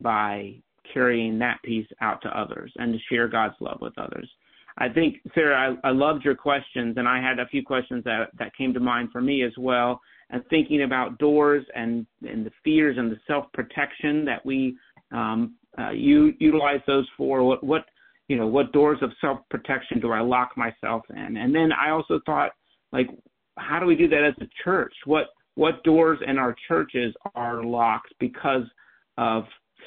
by 0.00 0.54
carrying 0.92 1.38
that 1.38 1.58
peace 1.64 1.86
out 2.00 2.22
to 2.22 2.38
others 2.38 2.72
and 2.76 2.92
to 2.92 2.98
share 3.10 3.28
God's 3.28 3.54
love 3.60 3.78
with 3.80 3.96
others. 3.98 4.30
I 4.78 4.88
think, 4.88 5.16
Sarah, 5.34 5.76
I, 5.84 5.88
I 5.88 5.92
loved 5.92 6.24
your 6.24 6.34
questions, 6.34 6.96
and 6.98 7.08
I 7.08 7.20
had 7.20 7.38
a 7.38 7.46
few 7.46 7.62
questions 7.64 8.04
that, 8.04 8.28
that 8.38 8.54
came 8.54 8.74
to 8.74 8.80
mind 8.80 9.08
for 9.10 9.22
me 9.22 9.42
as 9.42 9.52
well. 9.58 10.00
And 10.28 10.42
thinking 10.50 10.82
about 10.82 11.18
doors 11.18 11.64
and, 11.74 12.04
and 12.28 12.44
the 12.44 12.50
fears 12.64 12.96
and 12.98 13.10
the 13.10 13.18
self 13.26 13.46
protection 13.54 14.24
that 14.24 14.44
we 14.44 14.76
um, 15.12 15.54
uh, 15.78 15.90
you 15.90 16.34
utilize 16.40 16.80
those 16.86 17.08
for. 17.16 17.42
What, 17.44 17.62
what 17.62 17.84
you 18.28 18.36
know, 18.36 18.46
what 18.46 18.72
doors 18.72 18.98
of 19.02 19.12
self 19.20 19.38
protection 19.50 20.00
do 20.00 20.10
I 20.10 20.20
lock 20.20 20.50
myself 20.56 21.02
in? 21.10 21.36
And 21.36 21.54
then 21.54 21.70
I 21.72 21.90
also 21.90 22.20
thought, 22.26 22.50
like, 22.92 23.06
how 23.56 23.78
do 23.78 23.86
we 23.86 23.94
do 23.94 24.08
that 24.08 24.24
as 24.24 24.34
a 24.40 24.48
church? 24.64 24.92
What 25.04 25.28
what 25.56 25.82
doors 25.84 26.18
in 26.26 26.38
our 26.38 26.54
churches 26.68 27.14
are 27.34 27.62
locked 27.64 28.14
because 28.20 28.64
of 29.18 29.44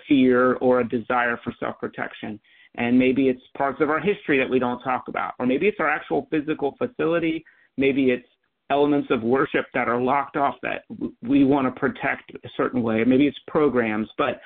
fear 0.08 0.54
or 0.56 0.82
a 0.82 0.88
desire 0.88 1.40
for 1.44 1.54
self 1.60 1.80
protection? 1.80 2.40
and 2.76 2.98
maybe 2.98 3.30
it's 3.30 3.42
parts 3.58 3.82
of 3.82 3.90
our 3.90 4.00
history 4.00 4.38
that 4.38 4.50
we 4.50 4.60
don't 4.60 4.82
talk 4.82 5.06
about, 5.08 5.34
or 5.40 5.46
maybe 5.46 5.68
it's 5.68 5.80
our 5.80 5.90
actual 5.90 6.28
physical 6.30 6.76
facility, 6.78 7.44
maybe 7.78 8.12
it's 8.12 8.28
elements 8.70 9.08
of 9.10 9.24
worship 9.24 9.66
that 9.74 9.88
are 9.88 10.00
locked 10.00 10.38
off 10.38 10.56
that 10.62 10.84
we 11.24 11.44
want 11.44 11.66
to 11.66 11.80
protect 11.80 12.32
a 12.44 12.50
certain 12.56 12.84
way, 12.84 13.04
maybe 13.04 13.26
it's 13.26 13.38
programs, 13.48 14.08
but 14.18 14.40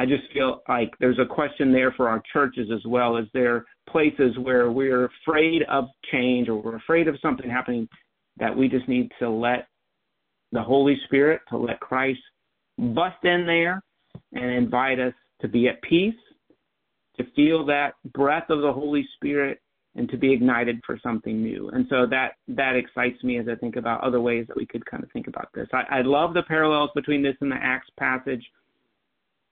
I 0.00 0.06
just 0.06 0.24
feel 0.32 0.62
like 0.68 0.92
there's 1.00 1.18
a 1.18 1.26
question 1.26 1.72
there 1.72 1.92
for 1.92 2.08
our 2.08 2.22
churches 2.32 2.68
as 2.72 2.84
well. 2.86 3.16
Is 3.16 3.26
there 3.34 3.64
places 3.88 4.36
where 4.40 4.70
we're 4.70 5.08
afraid 5.26 5.62
of 5.68 5.86
change 6.12 6.48
or 6.48 6.56
we're 6.56 6.76
afraid 6.76 7.08
of 7.08 7.16
something 7.20 7.50
happening 7.50 7.88
that 8.38 8.56
we 8.56 8.68
just 8.68 8.88
need 8.88 9.10
to 9.18 9.28
let 9.28 9.66
the 10.52 10.62
Holy 10.62 10.98
Spirit, 11.04 11.40
to 11.48 11.56
let 11.56 11.80
Christ 11.80 12.20
bust 12.78 13.24
in 13.24 13.46
there 13.46 13.82
and 14.32 14.50
invite 14.50 14.98
us 15.00 15.14
to 15.40 15.48
be 15.48 15.68
at 15.68 15.80
peace 15.82 16.14
to 17.18 17.24
feel 17.34 17.66
that 17.66 17.94
breath 18.12 18.48
of 18.48 18.62
the 18.62 18.72
Holy 18.72 19.06
Spirit 19.16 19.60
and 19.96 20.08
to 20.10 20.16
be 20.16 20.32
ignited 20.32 20.80
for 20.86 20.98
something 21.02 21.42
new. 21.42 21.68
And 21.70 21.86
so 21.90 22.06
that 22.06 22.34
that 22.48 22.76
excites 22.76 23.22
me 23.24 23.38
as 23.38 23.46
I 23.48 23.56
think 23.56 23.76
about 23.76 24.02
other 24.02 24.20
ways 24.20 24.46
that 24.46 24.56
we 24.56 24.66
could 24.66 24.86
kind 24.86 25.02
of 25.02 25.10
think 25.12 25.26
about 25.26 25.48
this. 25.54 25.66
I, 25.72 25.82
I 25.90 26.02
love 26.02 26.34
the 26.34 26.42
parallels 26.42 26.90
between 26.94 27.22
this 27.22 27.34
and 27.40 27.50
the 27.50 27.56
Acts 27.56 27.90
passage 27.98 28.44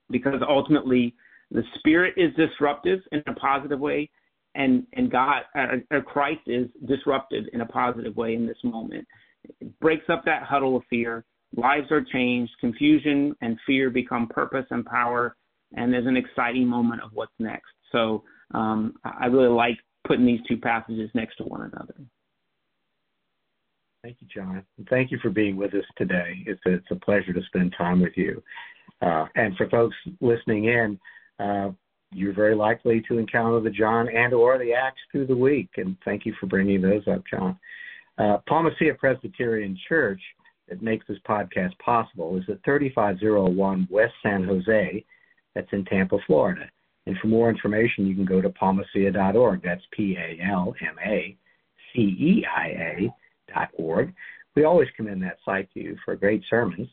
because 0.09 0.41
ultimately 0.47 1.13
the 1.51 1.63
Spirit 1.79 2.13
is 2.17 2.33
disruptive 2.35 2.99
in 3.11 3.21
a 3.27 3.33
positive 3.33 3.79
way, 3.79 4.09
and 4.55 4.85
and 4.93 5.11
God 5.11 5.43
uh, 5.57 5.99
Christ 6.05 6.41
is 6.47 6.69
disrupted 6.85 7.49
in 7.53 7.61
a 7.61 7.65
positive 7.65 8.15
way 8.15 8.35
in 8.35 8.47
this 8.47 8.57
moment. 8.63 9.05
It 9.59 9.79
breaks 9.79 10.05
up 10.09 10.23
that 10.25 10.43
huddle 10.43 10.75
of 10.75 10.83
fear. 10.89 11.25
Lives 11.55 11.91
are 11.91 12.03
changed. 12.03 12.51
Confusion 12.59 13.35
and 13.41 13.57
fear 13.65 13.89
become 13.89 14.27
purpose 14.27 14.65
and 14.69 14.85
power 14.85 15.35
and 15.75 15.91
there's 15.91 16.07
an 16.07 16.17
exciting 16.17 16.67
moment 16.67 17.01
of 17.01 17.11
what's 17.13 17.33
next. 17.39 17.71
So 17.91 18.23
um, 18.53 18.95
I 19.03 19.25
really 19.25 19.49
like 19.49 19.77
putting 20.05 20.25
these 20.25 20.39
two 20.47 20.57
passages 20.57 21.09
next 21.13 21.37
to 21.37 21.43
one 21.43 21.61
another. 21.61 21.95
Thank 24.03 24.17
you, 24.21 24.27
John. 24.33 24.63
Thank 24.89 25.11
you 25.11 25.19
for 25.21 25.29
being 25.29 25.57
with 25.57 25.73
us 25.73 25.83
today. 25.97 26.43
It's 26.45 26.61
a, 26.65 26.75
it's 26.75 26.91
a 26.91 26.95
pleasure 26.95 27.33
to 27.33 27.41
spend 27.47 27.75
time 27.77 28.01
with 28.01 28.13
you. 28.15 28.41
Uh, 29.01 29.25
and 29.35 29.55
for 29.57 29.69
folks 29.69 29.95
listening 30.21 30.65
in, 30.65 30.99
uh, 31.39 31.71
you're 32.13 32.33
very 32.33 32.55
likely 32.55 33.03
to 33.09 33.17
encounter 33.17 33.59
the 33.59 33.69
John 33.69 34.07
and 34.07 34.33
or 34.33 34.57
the 34.57 34.73
Acts 34.73 35.01
through 35.11 35.27
the 35.27 35.35
week. 35.35 35.69
And 35.75 35.97
thank 36.05 36.25
you 36.25 36.33
for 36.39 36.45
bringing 36.45 36.81
those 36.81 37.05
up, 37.07 37.23
John. 37.29 37.59
Uh, 38.17 38.37
Presbyterian 38.97 39.77
Church 39.87 40.21
that 40.67 40.81
makes 40.81 41.05
this 41.07 41.19
podcast 41.27 41.77
possible 41.79 42.37
is 42.37 42.43
at 42.49 42.63
3501 42.65 43.87
West 43.89 44.13
San 44.23 44.43
Jose 44.43 45.05
that's 45.55 45.71
in 45.71 45.85
Tampa, 45.85 46.17
Florida. 46.25 46.69
And 47.05 47.17
for 47.19 47.27
more 47.27 47.49
information, 47.49 48.05
you 48.05 48.15
can 48.15 48.25
go 48.25 48.41
to 48.41 48.49
palmaceia.org. 48.49 49.63
That's 49.63 49.81
P 49.91 50.17
A 50.17 50.43
L 50.45 50.75
M 50.81 50.95
A 51.05 51.37
C 51.93 52.01
E 52.01 52.45
I 52.53 52.67
A 52.67 53.13
dot 53.53 53.69
org. 53.73 54.13
We 54.55 54.65
always 54.65 54.89
commend 54.95 55.23
that 55.23 55.37
site 55.45 55.71
to 55.73 55.79
you 55.79 55.97
for 56.03 56.15
great 56.15 56.43
sermons. 56.49 56.89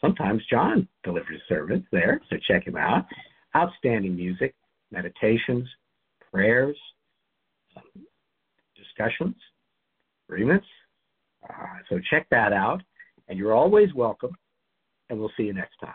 Sometimes 0.00 0.42
John 0.50 0.88
delivers 1.04 1.42
sermons 1.48 1.84
there, 1.92 2.20
so 2.30 2.36
check 2.46 2.66
him 2.66 2.76
out. 2.76 3.04
Outstanding 3.54 4.16
music, 4.16 4.54
meditations, 4.90 5.68
prayers, 6.32 6.76
um, 7.76 8.06
discussions, 8.76 9.36
agreements. 10.28 10.66
Uh, 11.48 11.78
so 11.88 11.98
check 12.10 12.26
that 12.30 12.52
out. 12.52 12.82
And 13.28 13.38
you're 13.38 13.54
always 13.54 13.92
welcome. 13.94 14.36
And 15.10 15.18
we'll 15.18 15.32
see 15.36 15.44
you 15.44 15.52
next 15.52 15.76
time. 15.80 15.94